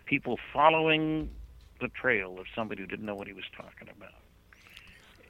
people 0.05 0.37
following 0.53 1.29
the 1.79 1.87
trail 1.87 2.37
of 2.39 2.45
somebody 2.55 2.81
who 2.81 2.87
didn't 2.87 3.05
know 3.05 3.15
what 3.15 3.27
he 3.27 3.33
was 3.33 3.45
talking 3.55 3.87
about. 3.89 4.11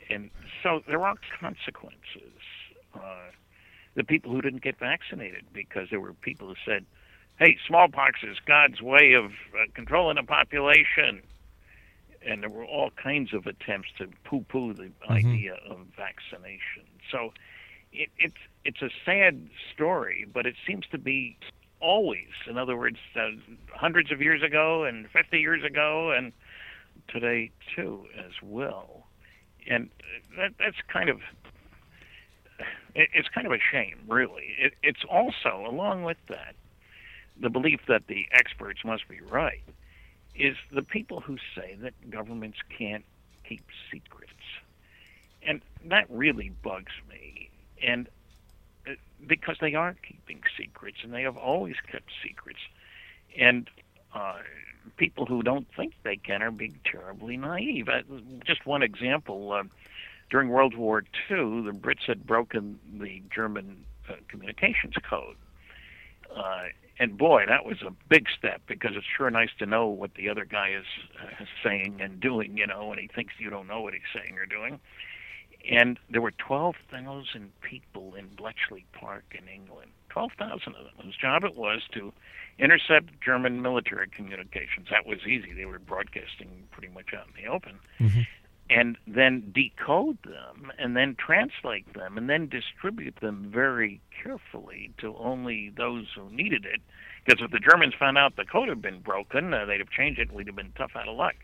And 0.10 0.30
so 0.63 0.82
there 0.88 1.04
are 1.06 1.15
consequences. 1.39 2.41
Uh, 2.93 3.32
the 3.96 4.04
people 4.04 4.32
who 4.32 4.41
didn't 4.41 4.62
get 4.62 4.78
vaccinated 4.80 5.46
because 5.54 5.89
there 5.89 6.00
were 6.00 6.13
people 6.13 6.48
who 6.48 6.56
said, 6.65 6.86
hey, 7.39 7.58
smallpox 7.67 8.20
is 8.24 8.38
God's 8.46 8.82
way 8.82 9.13
of 9.13 9.26
uh, 9.26 9.65
controlling 9.74 10.15
the 10.15 10.24
population. 10.24 11.22
And 12.26 12.43
there 12.43 12.50
were 12.50 12.65
all 12.65 12.91
kinds 12.91 13.34
of 13.34 13.46
attempts 13.46 13.89
to 14.00 14.08
poo 14.24 14.46
poo 14.50 14.74
the 14.74 14.91
idea 15.10 15.58
of 15.70 15.80
vaccination. 15.96 16.84
So 17.12 17.34
it, 17.91 18.10
it's, 18.17 18.36
it's 18.65 18.82
a 18.82 18.89
sad 19.06 19.50
story, 19.74 20.26
but 20.32 20.46
it 20.46 20.56
seems 20.65 20.86
to 20.91 20.98
be 20.98 21.38
always, 21.80 22.30
in 22.48 22.58
other 22.58 22.76
words, 22.76 22.98
uh, 23.15 23.30
hundreds 23.74 24.12
of 24.12 24.22
years 24.22 24.43
ago 24.43 24.84
and 24.84 25.10
50 25.10 25.39
years 25.39 25.63
ago 25.63 26.12
and 26.12 26.34
today 27.08 27.52
too 27.76 28.06
as 28.17 28.34
well. 28.41 29.07
And 29.69 29.89
that, 30.38 30.53
that's 30.60 30.77
kind 30.88 31.10
of 31.10 31.19
it, 32.95 33.10
it's 33.13 33.30
kind 33.30 33.47
of 33.47 33.53
a 33.53 33.60
shame, 33.71 33.99
really. 34.08 34.56
It, 34.60 34.73
it's 34.84 35.03
also, 35.10 35.65
along 35.67 36.03
with 36.03 36.17
that, 36.27 36.56
the 37.39 37.49
belief 37.49 37.82
that 37.88 38.08
the 38.08 38.27
experts 38.32 38.84
must 38.84 39.08
be 39.08 39.19
right 39.21 39.63
is 40.36 40.56
the 40.71 40.82
people 40.82 41.21
who 41.21 41.38
say 41.56 41.77
that 41.82 41.93
governments 42.10 42.58
can't 42.77 43.06
keep 43.47 43.63
secrets. 43.91 44.34
And 45.43 45.62
that 45.86 46.08
really 46.10 46.51
bugs 46.63 46.91
me. 47.10 47.49
And 47.82 48.10
uh, 48.88 48.93
because 49.25 49.58
they 49.62 49.75
are 49.75 49.95
keeping 50.03 50.41
secrets 50.58 50.97
and 51.03 51.13
they 51.13 51.21
have 51.21 51.38
always 51.38 51.75
kept 51.91 52.10
secrets. 52.23 52.60
And 53.38 53.69
uh, 54.13 54.39
people 54.95 55.26
who 55.26 55.41
don't 55.41 55.67
think 55.76 55.93
they 56.04 56.15
can 56.15 56.41
are 56.41 56.52
being 56.52 56.80
terribly 56.89 57.38
naive. 57.38 57.89
Uh, 57.89 58.02
just 58.45 58.65
one 58.65 58.84
example. 58.84 59.52
Uh, 59.52 59.63
during 60.30 60.50
World 60.50 60.76
War 60.76 61.04
II, 61.30 61.62
the 61.62 61.71
Brits 61.73 62.06
had 62.06 62.26
broken 62.26 62.80
the 63.00 63.21
German 63.34 63.86
uh, 64.10 64.13
communications 64.28 64.95
code. 65.10 65.36
Uh, 66.36 66.65
and 67.00 67.17
boy, 67.17 67.45
that 67.47 67.65
was 67.65 67.82
a 67.82 67.91
big 68.10 68.28
step 68.38 68.62
because 68.67 68.91
it's 68.95 69.06
sure 69.17 69.30
nice 69.30 69.52
to 69.60 69.65
know 69.65 69.88
what 69.88 70.15
the 70.15 70.30
other 70.30 70.45
guy 70.45 70.71
is 70.71 70.86
uh, 71.21 71.45
saying 71.63 72.00
and 72.02 72.19
doing, 72.19 72.58
you 72.58 72.67
know, 72.67 72.88
when 72.88 72.97
he 72.97 73.08
thinks 73.08 73.34
you 73.38 73.50
don't 73.50 73.67
know 73.67 73.82
what 73.82 73.93
he's 73.93 74.02
saying 74.13 74.38
or 74.38 74.45
doing. 74.45 74.80
And 75.69 76.00
there 76.10 76.21
were 76.21 76.32
12,000 76.32 77.52
people 77.62 78.15
in 78.15 78.28
Bletchley 78.30 78.86
Park 78.93 79.26
in 79.38 79.47
England, 79.47 79.91
12,000 80.17 80.75
of 80.75 80.84
them, 80.84 80.93
whose 81.06 81.15
job 81.15 81.43
it 81.43 81.56
was 81.56 81.84
to 81.93 82.12
intercept 82.58 83.21
German 83.23 83.62
military 83.62 84.08
communications. 84.08 84.88
That 84.89 85.06
was 85.06 85.19
easy. 85.27 85.53
They 85.53 85.65
were 85.65 85.77
broadcasting 85.77 86.67
pretty 86.71 86.91
much 86.91 87.13
out 87.13 87.27
in 87.27 87.43
the 87.43 87.49
open 87.49 87.80
and 88.69 88.97
then 89.08 89.51
decode 89.53 90.17
them 90.23 90.71
and 90.77 90.95
then 90.95 91.15
translate 91.15 91.93
them 91.93 92.17
and 92.17 92.30
then 92.30 92.49
distribute 92.49 93.15
them 93.21 93.51
very 93.53 94.01
carefully 94.23 94.91
to 94.97 95.15
only 95.17 95.71
those 95.77 96.08
who 96.15 96.30
needed 96.32 96.65
it. 96.65 96.82
Because 97.23 97.43
if 97.43 97.51
the 97.51 97.60
Germans 97.60 97.93
found 97.93 98.17
out 98.17 98.36
the 98.36 98.45
code 98.45 98.69
had 98.69 98.82
been 98.82 98.99
broken, 98.99 99.53
uh, 99.53 99.65
they'd 99.65 99.80
have 99.80 99.89
changed 99.89 100.19
it. 100.19 100.34
We'd 100.34 100.47
have 100.47 100.56
been 100.56 100.73
tough 100.75 100.95
out 100.95 101.08
of 101.08 101.15
luck. 101.15 101.36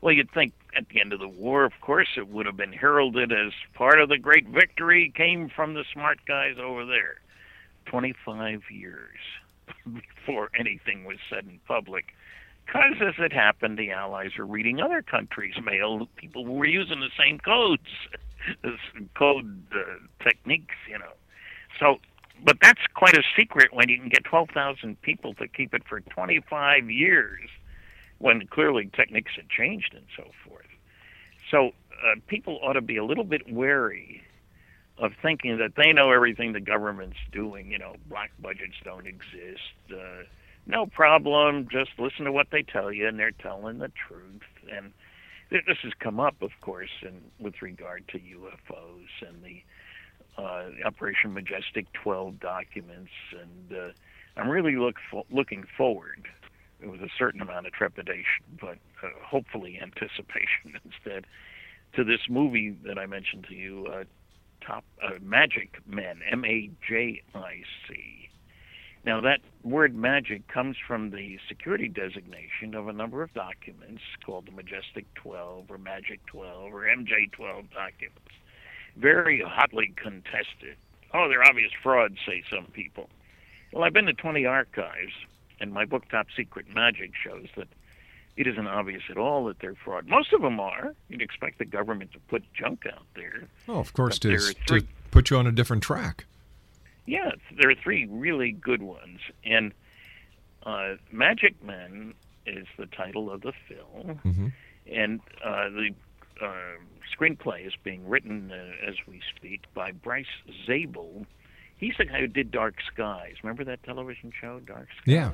Well, 0.00 0.12
you'd 0.12 0.30
think 0.32 0.52
at 0.76 0.88
the 0.88 1.00
end 1.00 1.12
of 1.12 1.20
the 1.20 1.28
war, 1.28 1.64
of 1.64 1.72
course, 1.80 2.08
it 2.16 2.28
would 2.28 2.46
have 2.46 2.56
been 2.56 2.72
heralded 2.72 3.32
as 3.32 3.52
part 3.74 4.00
of 4.00 4.08
the 4.08 4.18
great 4.18 4.46
victory 4.48 5.12
came 5.14 5.48
from 5.48 5.74
the 5.74 5.84
smart 5.92 6.18
guys 6.26 6.56
over 6.60 6.84
there. 6.84 7.18
25 7.88 8.62
years 8.70 9.18
before 9.84 10.50
anything 10.58 11.04
was 11.04 11.18
said 11.30 11.44
in 11.44 11.58
public. 11.66 12.14
Because 12.66 12.96
as 13.00 13.14
it 13.18 13.32
happened, 13.32 13.78
the 13.78 13.90
Allies 13.92 14.32
were 14.38 14.44
reading 14.44 14.80
other 14.80 15.00
countries' 15.00 15.54
mail. 15.62 16.06
People 16.16 16.44
were 16.44 16.66
using 16.66 17.00
the 17.00 17.08
same 17.18 17.38
codes, 17.38 17.88
code 19.14 19.62
uh, 19.74 20.22
techniques, 20.22 20.74
you 20.88 20.98
know. 20.98 21.12
So, 21.80 21.96
but 22.44 22.58
that's 22.60 22.82
quite 22.94 23.16
a 23.16 23.22
secret 23.36 23.72
when 23.72 23.88
you 23.88 23.98
can 23.98 24.10
get 24.10 24.24
12,000 24.24 25.00
people 25.00 25.34
to 25.34 25.48
keep 25.48 25.72
it 25.72 25.82
for 25.88 26.00
25 26.00 26.90
years, 26.90 27.48
when 28.18 28.46
clearly 28.48 28.90
techniques 28.94 29.32
had 29.34 29.48
changed 29.48 29.94
and 29.94 30.04
so 30.14 30.24
forth. 30.46 30.66
So, 31.50 31.70
uh, 32.04 32.16
people 32.26 32.60
ought 32.62 32.74
to 32.74 32.82
be 32.82 32.96
a 32.96 33.04
little 33.04 33.24
bit 33.24 33.50
wary 33.50 34.22
of 34.98 35.12
thinking 35.22 35.58
that 35.58 35.74
they 35.76 35.92
know 35.92 36.10
everything 36.10 36.52
the 36.52 36.60
government's 36.60 37.18
doing. 37.32 37.70
You 37.70 37.78
know, 37.78 37.96
black 38.08 38.30
budgets 38.40 38.76
don't 38.84 39.06
exist. 39.06 39.74
Uh, 39.90 40.24
no 40.66 40.86
problem. 40.86 41.68
Just 41.70 41.90
listen 41.98 42.24
to 42.24 42.32
what 42.32 42.48
they 42.50 42.62
tell 42.62 42.92
you, 42.92 43.08
and 43.08 43.18
they're 43.18 43.30
telling 43.30 43.78
the 43.78 43.90
truth. 44.08 44.42
And 44.70 44.92
th- 45.50 45.64
this 45.66 45.78
has 45.82 45.92
come 45.98 46.20
up, 46.20 46.42
of 46.42 46.50
course, 46.60 46.90
in, 47.02 47.20
with 47.38 47.62
regard 47.62 48.06
to 48.08 48.18
UFOs 48.18 49.26
and 49.26 49.42
the 49.42 49.62
uh, 50.40 50.86
Operation 50.86 51.32
Majestic 51.32 51.86
12 51.92 52.38
documents. 52.40 53.10
And 53.32 53.78
uh, 53.78 53.88
I'm 54.36 54.48
really 54.48 54.76
look 54.76 54.96
fo- 55.10 55.26
looking 55.30 55.64
forward 55.76 56.28
with 56.84 57.00
a 57.02 57.08
certain 57.18 57.40
amount 57.40 57.66
of 57.66 57.72
trepidation, 57.72 58.44
but 58.60 58.78
uh, 59.02 59.08
hopefully 59.24 59.80
anticipation 59.82 60.78
instead, 60.84 61.26
to 61.94 62.04
this 62.04 62.20
movie 62.28 62.76
that 62.84 62.98
I 62.98 63.06
mentioned 63.06 63.46
to 63.48 63.54
you, 63.54 63.86
uh, 63.92 64.04
Top 64.60 64.84
uh, 65.02 65.18
Majic 65.24 65.70
Men, 65.86 66.20
M 66.30 66.44
A 66.44 66.70
J 66.86 67.22
I 67.34 67.62
C. 67.88 68.18
Now, 69.04 69.20
that 69.20 69.40
word 69.62 69.94
magic 69.94 70.48
comes 70.48 70.76
from 70.86 71.10
the 71.10 71.38
security 71.48 71.88
designation 71.88 72.74
of 72.74 72.88
a 72.88 72.92
number 72.92 73.22
of 73.22 73.32
documents 73.32 74.02
called 74.26 74.46
the 74.46 74.52
Majestic 74.52 75.06
12 75.14 75.70
or 75.70 75.78
Majic 75.78 76.20
12 76.26 76.74
or 76.74 76.80
MJ 76.82 77.30
12 77.32 77.70
documents. 77.70 78.32
Very 78.96 79.42
hotly 79.46 79.94
contested. 79.96 80.76
Oh, 81.14 81.28
they're 81.28 81.44
obvious 81.44 81.70
frauds, 81.82 82.18
say 82.26 82.42
some 82.50 82.66
people. 82.66 83.08
Well, 83.72 83.84
I've 83.84 83.92
been 83.92 84.06
to 84.06 84.12
20 84.12 84.44
archives, 84.44 85.12
and 85.60 85.72
my 85.72 85.84
book, 85.84 86.08
Top 86.10 86.26
Secret 86.36 86.66
Majic, 86.68 87.12
shows 87.24 87.46
that 87.56 87.68
it 88.38 88.46
isn't 88.46 88.66
obvious 88.68 89.02
at 89.10 89.18
all 89.18 89.44
that 89.46 89.58
they're 89.60 89.74
fraud. 89.74 90.06
Most 90.08 90.32
of 90.32 90.40
them 90.40 90.58
are. 90.60 90.94
You'd 91.08 91.20
expect 91.20 91.58
the 91.58 91.64
government 91.64 92.12
to 92.12 92.18
put 92.28 92.42
junk 92.54 92.84
out 92.86 93.04
there. 93.16 93.48
Oh, 93.68 93.78
of 93.80 93.92
course, 93.92 94.18
to, 94.20 94.38
to 94.68 94.82
put 95.10 95.28
you 95.30 95.36
on 95.36 95.46
a 95.46 95.52
different 95.52 95.82
track. 95.82 96.24
Yeah, 97.04 97.32
there 97.60 97.68
are 97.70 97.74
three 97.74 98.06
really 98.08 98.52
good 98.52 98.80
ones, 98.82 99.18
and 99.44 99.72
uh, 100.64 100.94
Majic 101.12 101.54
Men 101.62 102.14
is 102.46 102.66
the 102.78 102.86
title 102.86 103.30
of 103.30 103.40
the 103.42 103.52
film, 103.68 104.20
Mhm. 104.24 104.52
and 104.90 105.20
uh, 105.44 105.68
the 105.70 105.90
uh, 106.40 106.78
screenplay 107.16 107.66
is 107.66 107.72
being 107.82 108.06
written 108.08 108.52
uh, 108.52 108.88
as 108.88 108.94
we 109.08 109.20
speak 109.36 109.62
by 109.74 109.90
Bryce 109.92 110.26
Zabel. 110.66 111.26
He's 111.78 111.94
the 111.98 112.04
guy 112.04 112.20
who 112.20 112.26
did 112.28 112.50
Dark 112.50 112.76
Skies. 112.92 113.34
Remember 113.42 113.64
that 113.64 113.82
television 113.82 114.32
show, 114.40 114.60
Dark 114.60 114.88
Skies? 115.02 115.06
Yeah. 115.06 115.30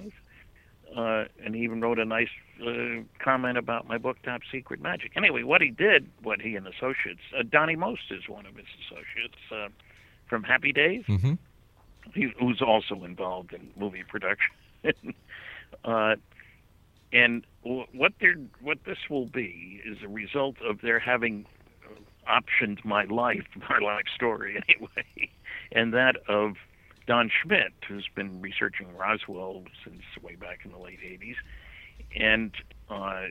Uh, 0.96 1.24
and 1.44 1.54
he 1.56 1.62
even 1.62 1.80
wrote 1.80 1.98
a 1.98 2.04
nice 2.04 2.28
uh, 2.64 3.02
comment 3.18 3.58
about 3.58 3.88
my 3.88 3.98
book, 3.98 4.16
Top 4.22 4.42
Secret 4.52 4.80
Majic. 4.80 5.10
Anyway, 5.16 5.42
what 5.42 5.60
he 5.60 5.70
did, 5.70 6.08
what 6.22 6.40
he 6.40 6.54
and 6.54 6.66
associates, 6.68 7.20
uh, 7.36 7.42
Donnie 7.42 7.74
Most 7.74 8.02
is 8.12 8.28
one 8.28 8.46
of 8.46 8.54
his 8.54 8.66
associates 8.86 9.38
uh, 9.50 9.68
from 10.28 10.44
Happy 10.44 10.72
Days, 10.72 11.04
Mm-hmm. 11.08 11.32
he, 12.14 12.32
who's 12.38 12.62
also 12.62 13.02
involved 13.04 13.52
in 13.52 13.70
movie 13.76 14.04
production. 14.08 14.52
uh, 15.84 16.14
and 17.12 17.44
w- 17.64 17.86
what 17.92 18.12
they're, 18.20 18.36
what 18.60 18.78
this 18.86 18.98
will 19.10 19.26
be 19.26 19.80
is 19.84 19.98
a 20.04 20.08
result 20.08 20.56
of 20.62 20.80
their 20.80 21.00
having 21.00 21.44
optioned 22.28 22.84
my 22.84 23.04
life, 23.04 23.46
my 23.68 23.78
life 23.78 24.06
story 24.14 24.62
anyway, 24.68 25.30
and 25.72 25.92
that 25.92 26.16
of 26.28 26.54
Don 27.06 27.30
Schmitt, 27.42 27.72
who's 27.86 28.08
been 28.14 28.40
researching 28.40 28.94
Roswell 28.96 29.64
since 29.84 30.02
way 30.22 30.36
back 30.36 30.60
in 30.64 30.72
the 30.72 30.78
late 30.78 31.00
80s. 31.00 31.36
And 32.16 32.52
uh, 32.88 33.24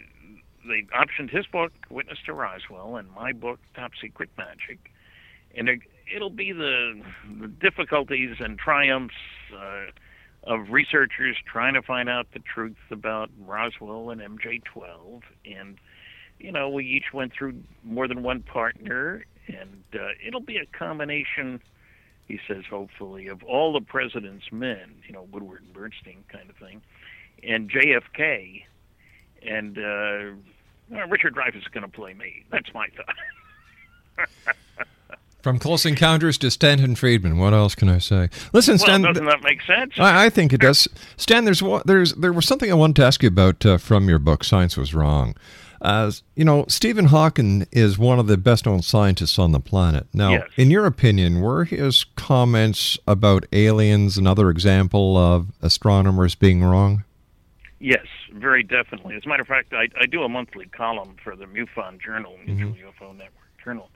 they 0.67 0.83
optioned 0.95 1.29
his 1.31 1.45
book, 1.47 1.71
Witness 1.89 2.19
to 2.25 2.33
Roswell, 2.33 2.95
and 2.97 3.09
my 3.11 3.31
book, 3.33 3.59
Top 3.75 3.91
Secret 4.01 4.29
Majic. 4.37 4.79
And 5.55 5.69
it- 5.69 5.81
it'll 6.13 6.29
be 6.29 6.51
the, 6.51 7.01
the 7.39 7.47
difficulties 7.47 8.35
and 8.39 8.57
triumphs 8.59 9.15
uh, 9.55 9.85
of 10.43 10.69
researchers 10.69 11.37
trying 11.45 11.73
to 11.73 11.81
find 11.81 12.09
out 12.09 12.27
the 12.33 12.39
truth 12.39 12.75
about 12.91 13.29
Roswell 13.39 14.09
and 14.09 14.21
MJ12, 14.21 15.21
and 15.45 15.77
you 16.39 16.51
know 16.51 16.69
we 16.69 16.85
each 16.85 17.13
went 17.13 17.31
through 17.33 17.55
more 17.83 18.07
than 18.07 18.23
one 18.23 18.41
partner, 18.41 19.23
and 19.47 19.83
uh, 19.93 20.09
it'll 20.25 20.41
be 20.41 20.57
a 20.57 20.65
combination. 20.77 21.61
He 22.27 22.39
says, 22.47 22.63
hopefully, 22.69 23.27
of 23.27 23.43
all 23.43 23.73
the 23.73 23.81
president's 23.81 24.51
men, 24.51 24.95
you 25.05 25.13
know, 25.13 25.27
Woodward 25.31 25.61
and 25.63 25.73
Bernstein 25.73 26.23
kind 26.29 26.49
of 26.49 26.55
thing, 26.55 26.81
and 27.43 27.69
JFK, 27.69 28.63
and 29.45 29.77
uh, 29.77 30.35
well, 30.89 31.07
Richard 31.09 31.35
Dreyfuss 31.35 31.57
is 31.57 31.67
going 31.73 31.83
to 31.83 31.91
play 31.91 32.13
me. 32.13 32.43
That's 32.49 32.73
my 32.73 32.87
thought. 32.95 34.27
From 35.41 35.59
Close 35.59 35.85
Encounters 35.85 36.37
to 36.37 36.49
Stanton 36.49 36.95
Friedman. 36.95 37.37
What 37.37 37.53
else 37.53 37.75
can 37.75 37.89
I 37.89 37.97
say? 37.97 38.29
Listen, 38.53 38.75
well, 38.75 38.85
Stan. 38.85 39.01
doesn't 39.01 39.25
that 39.25 39.43
make 39.43 39.61
sense? 39.63 39.91
I, 39.99 40.25
I 40.25 40.29
think 40.29 40.53
it 40.53 40.61
does. 40.61 40.87
Stan, 41.17 41.43
there's 41.43 41.61
there's 41.83 42.13
there 42.13 42.31
was 42.31 42.47
something 42.47 42.71
I 42.71 42.75
wanted 42.75 42.95
to 42.97 43.05
ask 43.05 43.21
you 43.21 43.27
about 43.27 43.65
uh, 43.65 43.77
from 43.77 44.07
your 44.07 44.19
book. 44.19 44.45
Science 44.45 44.77
was 44.77 44.93
wrong. 44.93 45.35
Uh, 45.83 46.09
you 46.35 46.45
know, 46.45 46.63
Stephen 46.69 47.05
Hawking 47.05 47.67
is 47.71 47.97
one 47.99 48.17
of 48.17 48.27
the 48.27 48.37
best 48.37 48.65
known 48.65 48.81
scientists 48.81 49.37
on 49.37 49.51
the 49.51 49.59
planet. 49.59 50.07
Now, 50.13 50.31
Yes. 50.31 50.49
in 50.55 50.71
your 50.71 50.85
opinion, 50.85 51.41
were 51.41 51.65
his 51.65 52.05
comments 52.15 52.97
about 53.05 53.45
aliens 53.51 54.17
another 54.17 54.49
example 54.49 55.17
of 55.17 55.47
astronomers 55.61 56.35
being 56.35 56.63
wrong? 56.63 57.03
Yes, 57.81 58.05
very 58.31 58.63
definitely. 58.63 59.15
As 59.15 59.25
a 59.25 59.27
matter 59.27 59.41
of 59.41 59.47
fact, 59.49 59.73
I, 59.73 59.89
I 59.99 60.05
do 60.05 60.23
a 60.23 60.29
monthly 60.29 60.67
column 60.67 61.17
for 61.21 61.35
the 61.35 61.45
MUFON 61.45 61.99
Journal, 62.01 62.37
Mutual 62.45 62.71
UFO 62.75 63.11
Network 63.11 63.33
Journal, 63.61 63.89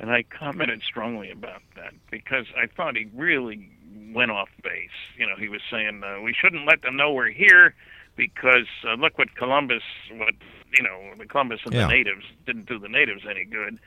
and 0.00 0.10
I 0.10 0.24
commented 0.24 0.82
strongly 0.82 1.30
about 1.30 1.62
that 1.76 1.94
because 2.10 2.46
I 2.60 2.66
thought 2.66 2.96
he 2.96 3.08
really 3.14 3.70
went 4.12 4.32
off 4.32 4.48
base. 4.64 4.90
You 5.16 5.26
know, 5.28 5.36
he 5.38 5.48
was 5.48 5.60
saying 5.70 6.02
uh, 6.04 6.20
we 6.20 6.34
shouldn't 6.34 6.66
let 6.66 6.82
them 6.82 6.96
know 6.96 7.12
we're 7.12 7.30
here 7.30 7.76
because 8.16 8.66
uh, 8.84 8.94
look 8.94 9.18
what 9.18 9.36
Columbus, 9.36 9.84
what 10.16 10.34
you 10.72 10.82
know, 10.82 11.12
the 11.18 11.26
Columbus 11.26 11.60
and 11.64 11.74
Yeah. 11.74 11.82
the 11.86 11.92
natives 11.92 12.24
didn't 12.46 12.66
do 12.66 12.78
the 12.78 12.88
natives 12.88 13.22
any 13.28 13.44
good. 13.44 13.78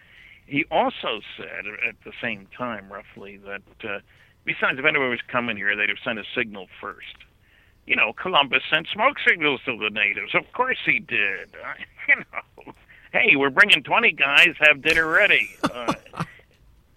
He 0.47 0.65
also 0.71 1.21
said 1.37 1.65
at 1.87 1.95
the 2.03 2.11
same 2.21 2.47
time, 2.55 2.91
roughly, 2.91 3.37
that 3.37 3.61
uh, 3.83 3.99
besides 4.43 4.77
if 4.77 4.85
anyone 4.85 5.09
was 5.09 5.21
coming 5.27 5.57
here, 5.57 5.75
they'd 5.75 5.89
have 5.89 5.97
sent 6.03 6.19
a 6.19 6.23
signal 6.35 6.67
first 6.79 7.15
you 7.85 7.95
know, 7.95 8.13
Columbus 8.13 8.63
sent 8.69 8.87
smoke 8.91 9.17
signals 9.27 9.61
to 9.65 9.77
the 9.77 9.89
natives. 9.89 10.33
Of 10.33 10.51
course 10.53 10.79
he 10.85 10.99
did. 10.99 11.49
Uh, 11.63 11.73
you 12.09 12.15
know, 12.15 12.73
hey, 13.11 13.35
we're 13.35 13.49
bringing 13.49 13.83
20 13.83 14.11
guys, 14.13 14.55
have 14.59 14.81
dinner 14.81 15.07
ready. 15.07 15.49
Uh, 15.63 15.93
I 16.15 16.25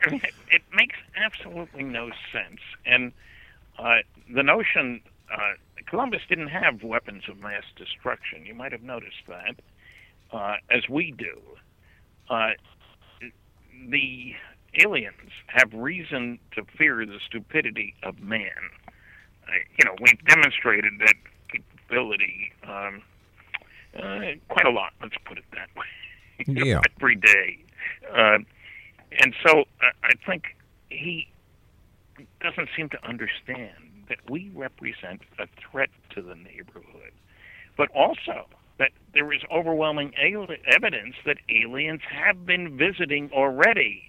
mean, 0.11 0.21
it, 0.25 0.35
it 0.51 0.63
makes 0.73 0.97
absolutely 1.17 1.85
no 1.85 2.11
sense. 2.33 2.61
And 2.87 3.13
uh, 3.79 3.99
the 4.33 4.43
notion 4.43 5.01
uh, 5.31 5.53
Columbus 5.87 6.23
didn't 6.29 6.49
have 6.49 6.83
weapons 6.83 7.25
of 7.29 7.39
mass 7.41 7.65
destruction. 7.77 8.47
You 8.47 8.55
might 8.55 8.73
have 8.73 8.83
noticed 8.83 9.27
that, 9.29 9.57
uh, 10.33 10.57
as 10.71 10.89
we 10.89 11.13
do. 11.13 11.41
Uh, 12.31 12.51
the 13.89 14.35
aliens 14.83 15.33
have 15.47 15.73
reason 15.73 16.39
to 16.55 16.63
fear 16.77 17.05
the 17.07 17.19
stupidity 17.27 17.95
of 18.03 18.21
man. 18.21 18.51
Uh, 19.47 19.53
you 19.79 19.85
know, 19.85 19.95
we've 20.01 20.25
demonstrated 20.27 20.93
that 21.01 21.15
capability 21.51 22.53
um, 22.65 23.03
uh, 23.97 24.21
quite 24.49 24.67
a 24.67 24.71
lot. 24.71 24.93
Let's 25.01 25.17
put 25.25 25.39
it 25.39 25.45
that 25.53 25.69
way. 25.77 25.87
Yeah. 26.47 26.83
Every 26.97 27.17
day, 27.17 27.59
uh, 28.17 28.39
and 29.21 29.35
so 29.45 29.63
uh, 29.83 29.91
I 30.05 30.13
think 30.25 30.57
he 30.89 31.27
doesn't 32.41 32.69
seem 32.77 32.89
to 32.91 33.05
understand 33.05 34.05
that 34.09 34.19
we 34.31 34.51
represent 34.55 35.23
a 35.41 35.49
threat 35.61 35.91
to 36.11 36.23
the 36.23 36.37
neighborhood, 36.37 37.13
but 37.77 37.91
also 37.91 38.47
that 38.79 38.91
there 39.13 39.33
is 39.33 39.41
overwhelming 39.53 40.13
evidence 40.17 41.15
that 41.27 41.39
aliens 41.49 42.01
have 42.11 42.47
been 42.47 42.77
visiting 42.77 43.31
already, 43.33 44.03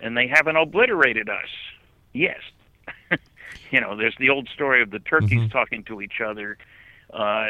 and 0.00 0.16
they 0.16 0.26
haven't 0.26 0.56
obliterated 0.56 1.28
us. 1.28 1.48
Yes, 2.12 2.40
you 3.70 3.80
know, 3.80 3.96
there's 3.96 4.16
the 4.18 4.30
old 4.30 4.48
story 4.48 4.82
of 4.82 4.90
the 4.90 5.00
turkeys 5.00 5.50
talking 5.50 5.84
to 5.84 6.00
each 6.00 6.20
other 6.24 6.56
uh, 7.12 7.48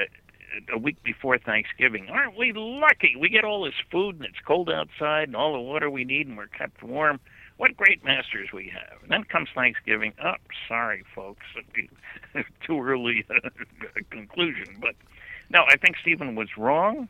a 0.73 0.79
week 0.79 1.03
before 1.03 1.39
Thanksgiving. 1.39 2.09
Aren't 2.09 2.37
we 2.37 2.53
lucky? 2.55 3.15
We 3.19 3.29
get 3.29 3.45
all 3.45 3.65
this 3.65 3.75
food 3.91 4.17
and 4.17 4.25
it's 4.25 4.39
cold 4.47 4.71
outside 4.71 5.29
and 5.29 5.37
all 5.37 5.53
the 5.53 5.61
water 5.61 5.91
we 5.91 6.05
need 6.05 6.27
and 6.27 6.37
we're 6.37 6.47
kept 6.47 6.83
warm. 6.83 7.21
What 7.59 7.77
great 7.77 8.05
masters 8.05 8.49
we 8.53 8.71
have. 8.75 9.03
And 9.03 9.11
then 9.11 9.25
comes 9.25 9.49
Thanksgiving. 9.55 10.13
Oh, 10.23 10.35
sorry, 10.69 11.05
folks. 11.15 11.45
Too 12.67 12.83
early 12.83 13.25
a 13.31 14.03
conclusion. 14.11 14.77
But 14.81 14.95
no, 15.51 15.65
I 15.69 15.77
think 15.77 15.97
Stephen 16.01 16.35
was 16.35 16.57
wrong. 16.57 17.09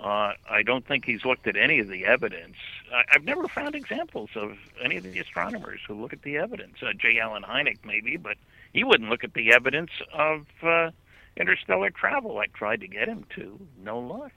Uh, 0.00 0.32
I 0.50 0.62
don't 0.64 0.86
think 0.86 1.04
he's 1.04 1.24
looked 1.24 1.46
at 1.46 1.56
any 1.56 1.78
of 1.78 1.88
the 1.88 2.04
evidence. 2.04 2.56
I, 2.92 3.02
I've 3.14 3.24
never 3.24 3.46
found 3.46 3.76
examples 3.76 4.30
of 4.34 4.56
any 4.82 4.96
of 4.96 5.04
the 5.04 5.18
astronomers 5.20 5.80
who 5.86 5.94
look 5.94 6.12
at 6.12 6.22
the 6.22 6.38
evidence. 6.38 6.78
Uh, 6.82 6.92
J. 6.92 7.20
Allen 7.20 7.44
Hynek, 7.44 7.78
maybe, 7.84 8.16
but 8.16 8.36
he 8.72 8.82
wouldn't 8.82 9.10
look 9.10 9.22
at 9.22 9.34
the 9.34 9.52
evidence 9.52 9.90
of 10.12 10.46
uh, 10.62 10.90
interstellar 11.36 11.90
travel. 11.90 12.38
I 12.38 12.46
tried 12.46 12.80
to 12.80 12.88
get 12.88 13.06
him 13.06 13.24
to. 13.36 13.60
No 13.80 14.00
luck. 14.00 14.32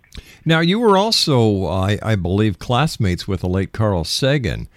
Now, 0.45 0.59
you 0.59 0.80
were 0.80 0.97
also, 0.97 1.65
I, 1.65 1.97
I 2.03 2.15
believe, 2.15 2.59
classmates 2.59 3.28
with 3.28 3.41
the 3.41 3.49
late 3.49 3.71
Carl 3.71 4.03
Sagan. 4.03 4.67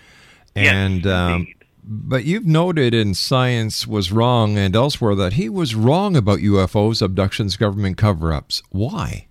And, 0.56 1.06
um, 1.06 1.46
but 1.90 2.24
you've 2.24 2.44
noted 2.46 2.92
in 2.92 3.14
Science 3.14 3.86
Was 3.86 4.12
Wrong 4.12 4.58
and 4.58 4.76
elsewhere 4.76 5.14
that 5.14 5.32
he 5.34 5.48
was 5.48 5.74
wrong 5.74 6.16
about 6.16 6.40
UFOs, 6.40 7.00
abductions, 7.00 7.56
government 7.56 7.96
cover 7.96 8.30
ups. 8.32 8.62
Why? 8.70 9.26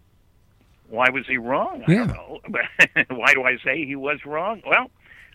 Why 0.89 1.09
was 1.09 1.27
he 1.27 1.37
wrong? 1.37 1.83
I 1.87 1.91
Yeah. 1.91 1.97
don't 2.07 2.13
know. 2.15 2.39
But 2.49 3.07
why 3.15 3.33
do 3.33 3.43
I 3.43 3.57
say 3.63 3.85
he 3.85 3.95
was 3.95 4.25
wrong? 4.25 4.61
Well, 4.65 4.89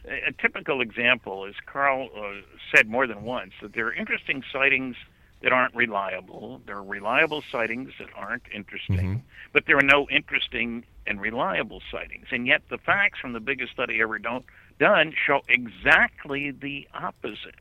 a 0.05 0.33
typical 0.43 0.81
example 0.81 1.45
is 1.45 1.55
Carl 1.67 2.09
uh, 2.17 2.41
said 2.75 2.89
more 2.89 3.07
than 3.07 3.23
once 3.23 3.53
that 3.63 3.73
there 3.75 3.87
are 3.87 3.93
interesting 3.93 4.43
sightings 4.53 4.97
that 5.43 5.53
aren't 5.53 5.75
reliable. 5.77 6.61
There 6.67 6.77
are 6.77 6.83
reliable 6.83 7.43
sightings 7.53 7.91
that 8.01 8.09
aren't 8.17 8.43
interesting, 8.55 9.23
but 9.53 9.67
there 9.67 9.77
are 9.77 9.83
no 9.83 10.09
interesting 10.11 10.85
and 11.07 11.21
reliable 11.21 11.83
sightings. 11.91 12.27
And 12.33 12.47
yet, 12.47 12.63
the 12.71 12.79
facts 12.79 13.19
from 13.21 13.33
the 13.33 13.41
biggest 13.41 13.73
study 13.73 14.01
ever 14.01 14.19
don't, 14.19 14.45
done 14.83 15.15
show 15.15 15.43
exactly 15.49 16.51
the 16.51 16.89
opposite. 16.93 17.55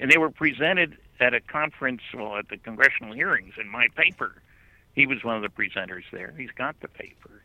And 0.00 0.10
they 0.10 0.18
were 0.18 0.30
presented 0.30 0.96
at 1.20 1.32
a 1.32 1.40
conference, 1.40 2.02
well, 2.12 2.36
at 2.36 2.48
the 2.48 2.56
congressional 2.56 3.14
hearings 3.14 3.54
in 3.60 3.68
my 3.68 3.86
paper. 3.94 4.42
He 4.92 5.06
was 5.06 5.22
one 5.22 5.36
of 5.36 5.42
the 5.42 5.48
presenters 5.48 6.02
there. 6.10 6.34
He's 6.36 6.50
got 6.50 6.80
the 6.80 6.88
paper. 6.88 7.42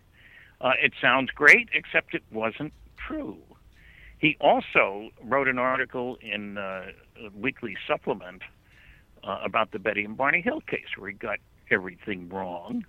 Uh, 0.59 0.71
it 0.81 0.93
sounds 0.99 1.29
great, 1.29 1.69
except 1.71 2.15
it 2.15 2.23
wasn't 2.31 2.73
true. 2.97 3.37
He 4.17 4.37
also 4.41 5.11
wrote 5.23 5.47
an 5.47 5.59
article 5.59 6.17
in 6.21 6.57
uh, 6.57 6.85
a 7.23 7.29
weekly 7.35 7.77
supplement 7.87 8.41
uh, 9.23 9.39
about 9.43 9.69
the 9.69 9.77
Betty 9.77 10.03
and 10.03 10.17
Barney 10.17 10.41
Hill 10.41 10.61
case, 10.61 10.97
where 10.97 11.11
he 11.11 11.15
got 11.15 11.37
everything 11.69 12.27
wrong, 12.29 12.85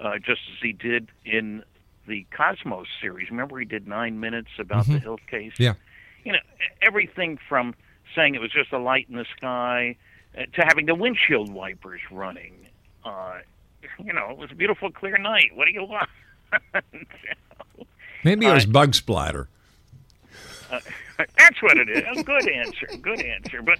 uh, 0.00 0.16
just 0.16 0.40
as 0.50 0.62
he 0.62 0.72
did 0.72 1.10
in 1.26 1.62
the 2.08 2.26
Cosmos 2.36 2.86
series. 3.00 3.30
Remember, 3.30 3.58
he 3.58 3.64
did 3.64 3.86
nine 3.86 4.18
minutes 4.18 4.50
about 4.58 4.86
the 4.86 4.94
Mhm. 4.94 5.02
Hill 5.02 5.20
case. 5.30 5.52
Yeah. 5.58 5.74
You 6.24 6.32
know, 6.32 6.38
everything 6.82 7.38
from 7.48 7.74
saying 8.14 8.34
it 8.34 8.40
was 8.40 8.50
just 8.50 8.72
a 8.72 8.78
light 8.78 9.06
in 9.08 9.16
the 9.16 9.26
sky 9.36 9.96
uh, 10.36 10.42
to 10.54 10.62
having 10.64 10.86
the 10.86 10.94
windshield 10.94 11.52
wipers 11.52 12.00
running. 12.10 12.66
Uh, 13.04 13.38
you 14.02 14.12
know, 14.12 14.30
it 14.30 14.36
was 14.38 14.50
a 14.50 14.54
beautiful, 14.54 14.90
clear 14.90 15.16
night. 15.18 15.54
What 15.54 15.66
do 15.66 15.72
you 15.72 15.84
want? 15.84 16.08
Maybe 18.24 18.46
it 18.46 18.52
was 18.52 18.66
bug 18.66 18.94
splatter. 18.94 19.48
Uh, 20.70 20.80
that's 21.38 21.62
what 21.62 21.78
it 21.78 21.88
is. 21.88 22.22
Good 22.24 22.48
answer. 22.48 22.86
Good 23.00 23.22
answer. 23.22 23.62
But 23.62 23.78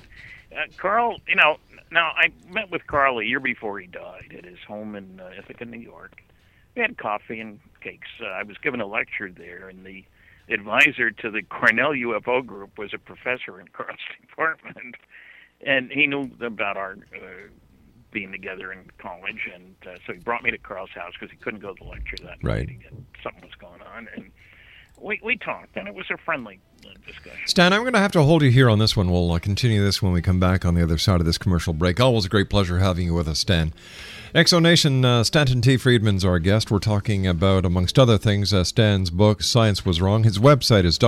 uh, 0.57 0.65
Carl, 0.77 1.21
you 1.27 1.35
know, 1.35 1.59
now 1.91 2.13
I 2.17 2.31
met 2.51 2.71
with 2.71 2.87
Carl 2.87 3.19
a 3.19 3.25
year 3.25 3.41
before 3.41 3.79
he 3.81 3.87
died 3.87 4.35
at 4.37 4.45
his 4.45 4.59
home 4.67 4.95
in 4.95 5.21
uh, 5.21 5.31
Ithaca, 5.39 5.65
New 5.65 5.81
York. 5.81 6.23
We 6.79 6.83
had 6.83 6.97
coffee 6.97 7.41
and 7.41 7.59
cakes. 7.81 8.07
Uh, 8.23 8.27
I 8.27 8.45
was 8.45 8.57
given 8.59 8.81
a 8.81 8.87
lecture 8.87 9.33
there, 9.33 9.69
and 9.69 9.85
the 9.85 10.05
advisor 10.49 11.11
to 11.11 11.29
the 11.29 11.43
Cornell 11.43 11.91
UFO 11.91 12.47
group 12.47 12.79
was 12.79 12.95
a 12.95 12.99
professor 12.99 13.61
in 13.61 13.67
Carl's 13.73 13.99
department, 14.21 14.95
and 15.61 15.91
he 15.91 16.07
knew 16.07 16.31
about 16.41 16.77
our 16.77 16.93
uh, 16.93 17.49
being 18.13 18.31
together 18.31 18.73
in 18.73 18.93
college, 18.99 19.51
and 19.53 19.75
uh, 19.89 19.99
so 20.07 20.13
he 20.13 20.21
brought 20.21 20.45
me 20.45 20.53
to 20.53 20.59
Carl's 20.59 20.91
house 20.95 21.15
because 21.19 21.33
he 21.33 21.43
couldn't 21.43 21.59
go 21.59 21.75
to 21.75 21.83
the 21.83 21.91
lecture 21.91 22.17
that 22.19 22.45
night. 22.45 22.45
Right. 22.45 22.71
Again, 22.71 23.05
something 23.25 23.43
was 23.43 23.57
going 23.59 23.83
on, 23.83 24.07
and 24.15 24.31
we 25.01 25.21
we 25.23 25.37
talked, 25.37 25.77
and 25.77 25.89
it 25.89 25.95
was 25.95 26.07
a 26.11 26.17
friendly 26.19 26.61
uh, 26.85 26.91
discussion. 27.07 27.39
Stan, 27.47 27.73
I'm 27.73 27.83
going 27.83 27.93
to 27.93 27.99
have 27.99 28.13
to 28.13 28.23
hold 28.23 28.43
you 28.43 28.51
here 28.51 28.69
on 28.69 28.79
this 28.79 28.97
one. 28.97 29.11
We'll 29.11 29.33
uh, 29.33 29.39
continue 29.39 29.83
this 29.83 30.03
when 30.03 30.13
we 30.13 30.23
come 30.23 30.41
back 30.41 30.65
on 30.65 30.75
the 30.75 30.83
other 30.83 30.99
side 30.99 31.21
of 31.21 31.27
this 31.27 31.39
commercial 31.39 31.73
break. 31.73 32.01
Always 32.01 32.25
a 32.25 32.29
great 32.29 32.51
pleasure 32.51 32.79
having 32.79 33.07
you 33.07 33.15
with 33.15 33.29
us, 33.29 33.39
Stan. 33.39 33.73
X 34.35 34.51
Zone 34.51 34.63
Nation, 34.63 35.05
uh, 35.05 35.25
Stanton 35.25 35.63
T. 35.63 35.77
Friedman's 35.79 36.25
our 36.25 36.39
guest. 36.39 36.71
We're 36.71 36.81
talking 36.81 37.27
about, 37.27 37.65
amongst 37.65 37.99
other 37.99 38.19
things, 38.19 38.53
uh, 38.53 38.63
Stan's 38.65 39.11
book, 39.11 39.43
Science 39.43 39.87
Was 39.87 40.03
Wrong. 40.03 40.25
His 40.25 40.39
website 40.39 40.85
is 40.85 40.99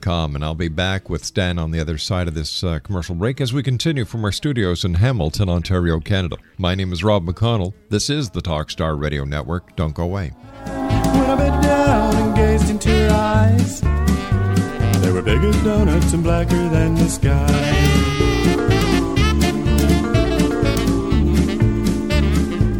Com. 0.00 0.34
And 0.34 0.44
I'll 0.44 0.54
be 0.54 0.68
back 0.68 1.10
with 1.10 1.24
Stan 1.24 1.58
on 1.58 1.70
the 1.70 1.80
other 1.80 1.98
side 1.98 2.28
of 2.28 2.34
this 2.34 2.62
uh, 2.62 2.78
commercial 2.78 3.14
break 3.14 3.40
as 3.40 3.52
we 3.52 3.62
continue 3.62 4.04
from 4.04 4.24
our 4.24 4.32
studios 4.32 4.84
in 4.84 4.94
Hamilton, 4.94 5.48
Ontario, 5.48 5.98
Canada. 6.00 6.36
My 6.58 6.74
name 6.74 6.92
is 6.92 7.02
Rob 7.02 7.26
McConnell. 7.26 7.74
This 7.88 8.08
is 8.08 8.30
the 8.30 8.42
Talkstar 8.42 9.00
Radio 9.00 9.24
Network. 9.24 9.74
Don't 9.76 9.94
go 9.94 10.04
away. 10.04 10.32
When 10.64 11.30
I 11.30 11.34
bent 11.36 11.62
down 11.62 12.16
and 12.16 12.36
gazed 12.36 12.70
into 12.70 12.90
her 12.90 13.10
eyes, 13.10 13.80
they 15.00 15.10
were 15.10 15.22
big 15.22 15.42
as 15.42 15.56
donuts 15.64 16.12
and 16.12 16.22
blacker 16.22 16.68
than 16.68 16.94
the 16.94 17.08
sky. 17.08 17.46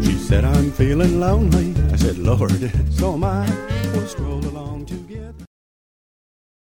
She 0.03 0.17
said, 0.17 0.45
I'm 0.45 0.71
feeling 0.71 1.19
lonely. 1.19 1.73
I 1.91 1.95
said, 1.95 2.17
Lord, 2.17 2.71
so 2.91 3.13
am 3.13 3.23
I. 3.23 3.45
We'll 3.93 4.07
stroll 4.07 4.45
along 4.45 4.85
together. 4.85 5.46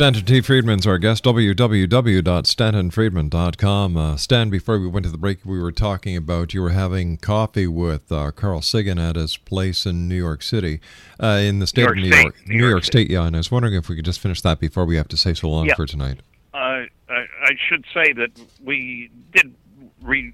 Stanton 0.00 0.24
T. 0.24 0.40
Friedman's 0.40 0.86
our 0.86 0.96
guest, 0.96 1.24
www.stantonfriedman.com. 1.24 3.96
Uh, 3.98 4.16
Stan, 4.16 4.48
before 4.48 4.78
we 4.78 4.88
went 4.88 5.04
to 5.04 5.12
the 5.12 5.18
break, 5.18 5.44
we 5.44 5.60
were 5.60 5.70
talking 5.70 6.16
about 6.16 6.54
you 6.54 6.62
were 6.62 6.70
having 6.70 7.18
coffee 7.18 7.66
with 7.66 8.10
uh, 8.10 8.30
Carl 8.30 8.62
Sagan 8.62 8.98
at 8.98 9.16
his 9.16 9.36
place 9.36 9.84
in 9.84 10.08
New 10.08 10.16
York 10.16 10.42
City, 10.42 10.80
uh, 11.22 11.38
in 11.42 11.58
the 11.58 11.66
state 11.66 11.86
of 11.86 11.96
New 11.96 12.04
York 12.04 12.14
State, 12.14 12.22
York. 12.22 12.48
New 12.48 12.56
York 12.56 12.70
York 12.70 12.84
State, 12.84 13.10
yeah. 13.10 13.26
And 13.26 13.36
I 13.36 13.40
was 13.40 13.50
wondering 13.50 13.74
if 13.74 13.90
we 13.90 13.96
could 13.96 14.06
just 14.06 14.20
finish 14.20 14.40
that 14.40 14.58
before 14.58 14.86
we 14.86 14.96
have 14.96 15.08
to 15.08 15.18
say 15.18 15.34
so 15.34 15.50
long 15.50 15.66
Yeah. 15.66 15.74
for 15.74 15.84
tonight. 15.84 16.20
Uh, 16.54 16.56
I, 16.56 16.86
I 17.10 17.50
should 17.68 17.84
say 17.92 18.14
that 18.14 18.30
we 18.64 19.10
did 19.34 19.54
re, 20.00 20.32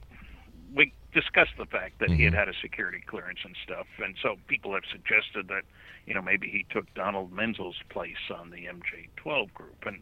we 0.76 0.92
discussed 1.12 1.54
the 1.58 1.66
fact 1.66 1.98
that 1.98 2.12
he 2.12 2.22
had 2.22 2.34
had 2.34 2.48
a 2.48 2.54
security 2.62 3.02
clearance 3.04 3.40
and 3.44 3.56
stuff, 3.64 3.88
and 3.98 4.14
so 4.22 4.36
people 4.46 4.74
have 4.74 4.84
suggested 4.92 5.48
that 5.48 5.62
you 6.06 6.14
know 6.14 6.22
maybe 6.22 6.48
he 6.48 6.64
took 6.70 6.92
Donald 6.94 7.32
Menzel's 7.32 7.80
place 7.88 8.30
on 8.34 8.50
the 8.50 8.66
MJ12 8.66 9.52
group, 9.54 9.84
and 9.86 10.00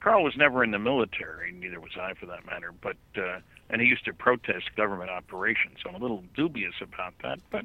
Carl 0.00 0.22
was 0.22 0.36
never 0.36 0.62
in 0.62 0.70
the 0.70 0.78
military, 0.78 1.52
neither 1.52 1.80
was 1.80 1.96
I 2.00 2.14
for 2.14 2.26
that 2.26 2.46
matter, 2.46 2.72
but 2.80 2.96
uh, 3.16 3.40
and 3.70 3.80
he 3.80 3.88
used 3.88 4.04
to 4.04 4.12
protest 4.12 4.74
government 4.76 5.10
operations, 5.10 5.78
so 5.82 5.88
I'm 5.88 5.96
a 5.96 5.98
little 5.98 6.22
dubious 6.34 6.74
about 6.80 7.14
that, 7.22 7.40
but 7.50 7.64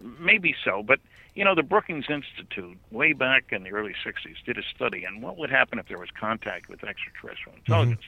maybe 0.00 0.54
so. 0.64 0.82
But 0.82 1.00
you 1.34 1.44
know, 1.44 1.54
the 1.54 1.62
Brookings 1.62 2.06
Institute, 2.08 2.78
way 2.90 3.12
back 3.12 3.46
in 3.50 3.64
the 3.64 3.70
early 3.70 3.94
'60s, 4.04 4.36
did 4.46 4.58
a 4.58 4.62
study 4.74 5.06
on 5.06 5.20
what 5.20 5.36
would 5.36 5.50
happen 5.50 5.78
if 5.78 5.88
there 5.88 5.98
was 5.98 6.10
contact 6.18 6.68
with 6.68 6.84
extraterrestrial 6.84 7.56
intelligence. 7.58 8.02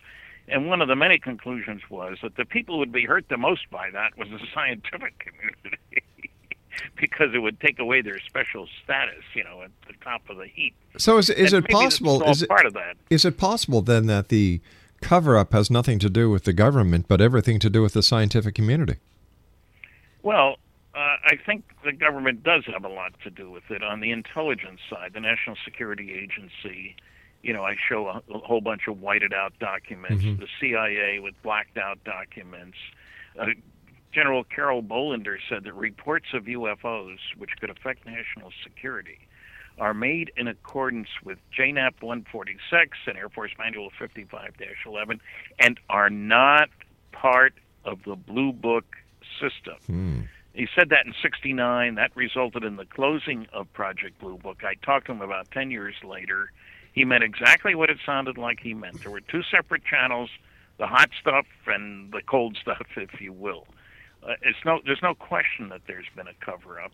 And 0.49 0.69
one 0.69 0.81
of 0.81 0.89
the 0.89 0.95
many 0.95 1.19
conclusions 1.19 1.83
was 1.91 2.19
that 2.23 2.37
the 2.37 2.45
people 2.45 2.77
who 2.77 2.79
would 2.81 2.93
be 2.93 3.05
hurt 3.05 3.29
the 3.29 3.37
most 3.37 3.69
by 3.71 3.91
that 3.91 4.17
was 4.17 4.29
the 4.29 4.39
scientific 4.55 5.19
community, 5.19 6.03
because 7.01 7.35
it 7.35 7.39
would 7.39 7.61
take 7.61 7.79
away 7.79 8.03
their 8.03 8.19
special 8.21 8.69
status, 8.85 9.23
you 9.35 9.45
know, 9.45 9.63
at 9.63 9.71
the 9.87 9.95
top 10.03 10.23
of 10.29 10.37
the 10.37 10.47
heap. 10.47 10.75
So 10.99 11.19
is, 11.19 11.31
is 11.31 11.53
And 11.53 11.65
it 11.65 11.71
possible? 11.71 12.23
Is 12.25 12.43
it, 12.43 12.49
part 12.49 12.67
of 12.67 12.73
that? 12.75 12.97
is 13.11 13.25
it 13.25 13.37
possible 13.39 13.83
then 13.83 14.07
that 14.07 14.29
the 14.29 14.61
cover 15.03 15.37
up 15.37 15.53
has 15.53 15.71
nothing 15.71 15.99
to 16.01 16.09
do 16.11 16.31
with 16.31 16.45
the 16.45 16.53
government, 16.53 17.07
but 17.09 17.21
everything 17.21 17.59
to 17.61 17.69
do 17.71 17.83
with 17.83 17.93
the 17.93 18.03
scientific 18.03 18.55
community? 18.55 18.97
Well, 20.23 20.57
uh, 20.95 20.99
I 21.25 21.37
think 21.45 21.65
the 21.85 21.93
government 21.93 22.43
does 22.43 22.65
have 22.73 22.85
a 22.85 22.89
lot 22.89 23.13
to 23.25 23.31
do 23.31 23.51
with 23.51 23.71
it. 23.71 23.83
On 23.83 24.01
the 24.01 24.11
intelligence 24.11 24.81
side, 24.89 25.13
the 25.13 25.21
National 25.21 25.57
Security 25.65 26.13
Agency, 26.15 26.97
you 27.43 27.53
know, 27.53 27.63
I 27.65 27.77
show 27.89 28.09
a, 28.09 28.23
a 28.35 28.39
whole 28.39 28.61
bunch 28.63 28.89
of 28.89 29.01
whited 29.01 29.33
out 29.35 29.53
documents, 29.61 30.25
Mhm. 30.25 30.39
the 30.41 30.49
CIA 30.59 31.21
with 31.21 31.35
blacked 31.43 31.77
out 31.77 32.03
documents. 32.05 32.79
Uh, 33.39 33.47
General 34.17 34.45
Carroll 34.45 34.83
Bolender 34.83 35.37
said 35.47 35.65
that 35.65 35.75
reports 35.75 36.29
of 36.33 36.45
UFOs, 36.45 37.19
which 37.37 37.51
could 37.61 37.69
affect 37.69 38.07
national 38.07 38.51
security, 38.63 39.19
are 39.79 39.93
made 39.93 40.33
in 40.39 40.49
accordance 40.49 41.09
with 41.23 41.37
JANAP 41.55 42.01
146 42.01 42.97
and 43.07 43.19
Air 43.19 43.29
Force 43.29 43.51
Manual 43.59 43.91
55 43.99 44.55
11 44.87 45.21
and 45.59 45.79
are 45.91 46.09
not 46.09 46.71
part 47.13 47.53
of 47.85 47.99
the 48.05 48.17
Blue 48.17 48.53
Book 48.53 48.97
system. 49.39 49.77
Hmm. 49.87 50.21
He 50.55 50.67
said 50.75 50.89
that 50.89 51.05
in 51.05 51.13
69. 51.21 51.97
That 51.97 52.17
resulted 52.17 52.65
in 52.65 52.77
the 52.77 52.87
closing 52.87 53.47
of 53.53 53.71
Project 53.75 54.19
Blue 54.19 54.39
Book. 54.39 54.63
I 54.65 54.77
talked 54.83 55.07
to 55.07 55.13
him 55.13 55.21
about 55.21 55.51
10 55.51 55.71
years 55.71 55.97
later. 56.03 56.53
He 56.95 57.05
meant 57.05 57.23
exactly 57.23 57.75
what 57.75 57.91
it 57.91 57.99
sounded 58.07 58.39
like 58.39 58.61
he 58.61 58.73
meant. 58.73 59.03
There 59.03 59.11
were 59.11 59.21
two 59.21 59.43
separate 59.43 59.85
channels, 59.85 60.31
the 60.79 60.87
hot 60.87 61.11
stuff 61.21 61.45
and 61.67 62.11
the 62.15 62.23
cold 62.23 62.57
stuff, 62.63 62.87
if 62.97 63.21
you 63.21 63.35
will. 63.35 63.67
Uh, 64.23 64.35
it's 64.43 64.59
no, 64.65 64.81
there's 64.85 65.03
no 65.03 65.15
question 65.15 65.69
that 65.69 65.83
there's 65.87 66.07
been 66.15 66.29
a 66.29 66.45
cover 66.45 66.81
up 66.81 66.93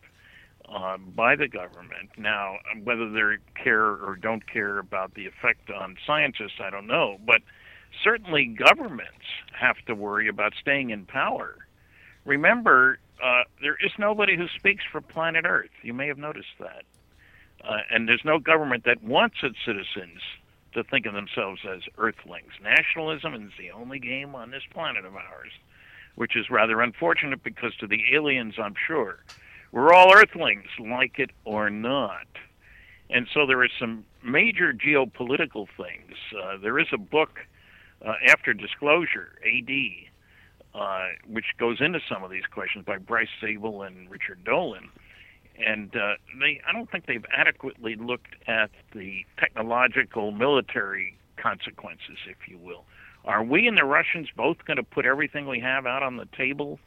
um, 0.68 1.12
by 1.14 1.36
the 1.36 1.48
government. 1.48 2.10
Now, 2.16 2.56
whether 2.84 3.10
they 3.10 3.36
care 3.62 3.84
or 3.84 4.16
don't 4.20 4.46
care 4.46 4.78
about 4.78 5.14
the 5.14 5.26
effect 5.26 5.70
on 5.70 5.96
scientists, 6.06 6.60
I 6.60 6.70
don't 6.70 6.86
know. 6.86 7.18
But 7.24 7.42
certainly 8.02 8.46
governments 8.46 9.24
have 9.58 9.76
to 9.86 9.94
worry 9.94 10.28
about 10.28 10.52
staying 10.60 10.90
in 10.90 11.06
power. 11.06 11.56
Remember, 12.24 12.98
uh, 13.22 13.42
there 13.60 13.76
is 13.84 13.92
nobody 13.98 14.36
who 14.36 14.46
speaks 14.56 14.84
for 14.90 15.00
planet 15.00 15.44
Earth. 15.46 15.70
You 15.82 15.92
may 15.92 16.08
have 16.08 16.18
noticed 16.18 16.54
that. 16.58 16.84
Uh, 17.64 17.78
and 17.90 18.08
there's 18.08 18.24
no 18.24 18.38
government 18.38 18.84
that 18.84 19.02
wants 19.02 19.36
its 19.42 19.56
citizens 19.64 20.20
to 20.74 20.82
think 20.84 21.06
of 21.06 21.14
themselves 21.14 21.60
as 21.68 21.82
Earthlings. 21.98 22.52
Nationalism 22.62 23.34
is 23.34 23.52
the 23.58 23.70
only 23.70 23.98
game 23.98 24.34
on 24.34 24.50
this 24.50 24.62
planet 24.72 25.04
of 25.04 25.14
ours, 25.14 25.52
which 26.14 26.36
is 26.36 26.50
rather 26.50 26.80
unfortunate 26.80 27.42
because 27.42 27.74
to 27.76 27.86
the 27.86 28.00
aliens, 28.14 28.54
I'm 28.58 28.74
sure, 28.86 29.18
we're 29.72 29.92
all 29.92 30.14
Earthlings, 30.14 30.68
like 30.78 31.18
it 31.18 31.30
or 31.44 31.70
not. 31.70 32.26
And 33.10 33.26
so 33.32 33.46
there 33.46 33.62
are 33.62 33.68
some 33.78 34.04
major 34.22 34.72
geopolitical 34.72 35.66
things. 35.76 36.16
Uh, 36.36 36.56
there 36.62 36.78
is 36.78 36.86
a 36.92 36.98
book 36.98 37.40
uh, 38.04 38.14
after 38.28 38.52
disclosure, 38.54 39.38
AD, 39.46 39.70
uh, 40.74 41.08
which 41.26 41.46
goes 41.58 41.80
into 41.80 42.00
some 42.08 42.22
of 42.22 42.30
these 42.30 42.46
questions 42.50 42.84
by 42.84 42.98
Bryce 42.98 43.28
Zabel 43.40 43.82
and 43.82 44.10
Richard 44.10 44.44
Dolan. 44.44 44.88
And 45.64 45.94
uh, 45.94 46.14
they, 46.40 46.60
I 46.66 46.72
don't 46.72 46.90
think 46.90 47.06
they've 47.06 47.24
adequately 47.36 47.96
looked 47.96 48.34
at 48.46 48.70
the 48.94 49.24
technological 49.38 50.32
military 50.32 51.16
consequences, 51.36 52.18
if 52.26 52.48
you 52.48 52.58
will. 52.58 52.84
Are 53.24 53.42
we 53.42 53.66
and 53.66 53.76
the 53.76 53.84
Russians 53.84 54.28
both 54.36 54.64
going 54.66 54.78
to 54.78 54.82
put 54.82 55.06
everything 55.06 55.46
we 55.46 55.60
have 55.60 55.86
out 55.86 56.02
on 56.02 56.16
the 56.16 56.26
table? 56.36 56.78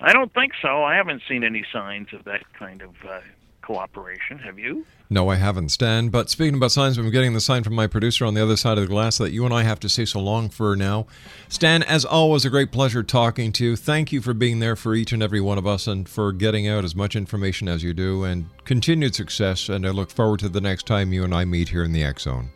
I 0.00 0.12
don't 0.12 0.32
think 0.32 0.52
so. 0.62 0.82
I 0.82 0.94
haven't 0.94 1.22
seen 1.28 1.44
any 1.44 1.64
signs 1.72 2.08
of 2.12 2.24
that 2.24 2.42
kind 2.54 2.82
of 2.82 2.90
uh, 3.06 3.20
cooperation. 3.62 4.38
Have 4.38 4.58
you? 4.58 4.86
No, 5.10 5.28
I 5.28 5.34
haven't, 5.34 5.70
Stan. 5.70 6.08
But 6.08 6.30
speaking 6.30 6.54
about 6.54 6.72
signs, 6.72 6.96
I'm 6.96 7.10
getting 7.10 7.34
the 7.34 7.40
sign 7.40 7.64
from 7.64 7.74
my 7.74 7.86
producer 7.86 8.24
on 8.24 8.34
the 8.34 8.42
other 8.42 8.56
side 8.56 8.78
of 8.78 8.84
the 8.84 8.88
glass 8.88 9.18
that 9.18 9.32
you 9.32 9.44
and 9.44 9.52
I 9.52 9.64
have 9.64 9.80
to 9.80 9.88
say 9.88 10.04
so 10.04 10.20
long 10.20 10.48
for 10.48 10.74
now. 10.76 11.06
Stan, 11.48 11.82
as 11.82 12.04
always, 12.04 12.44
a 12.44 12.50
great 12.50 12.72
pleasure 12.72 13.02
talking 13.02 13.52
to 13.52 13.64
you. 13.64 13.76
Thank 13.76 14.12
you 14.12 14.22
for 14.22 14.32
being 14.32 14.60
there 14.60 14.76
for 14.76 14.94
each 14.94 15.12
and 15.12 15.22
every 15.22 15.40
one 15.40 15.58
of 15.58 15.66
us 15.66 15.86
and 15.86 16.08
for 16.08 16.32
getting 16.32 16.68
out 16.68 16.84
as 16.84 16.94
much 16.94 17.16
information 17.16 17.68
as 17.68 17.82
you 17.82 17.92
do. 17.92 18.24
And 18.24 18.48
continued 18.64 19.14
success. 19.14 19.68
And 19.68 19.86
I 19.86 19.90
look 19.90 20.10
forward 20.10 20.40
to 20.40 20.48
the 20.48 20.60
next 20.60 20.86
time 20.86 21.12
you 21.12 21.24
and 21.24 21.34
I 21.34 21.44
meet 21.44 21.68
here 21.68 21.84
in 21.84 21.92
the 21.92 22.04
X 22.04 22.22
Zone. 22.22 22.50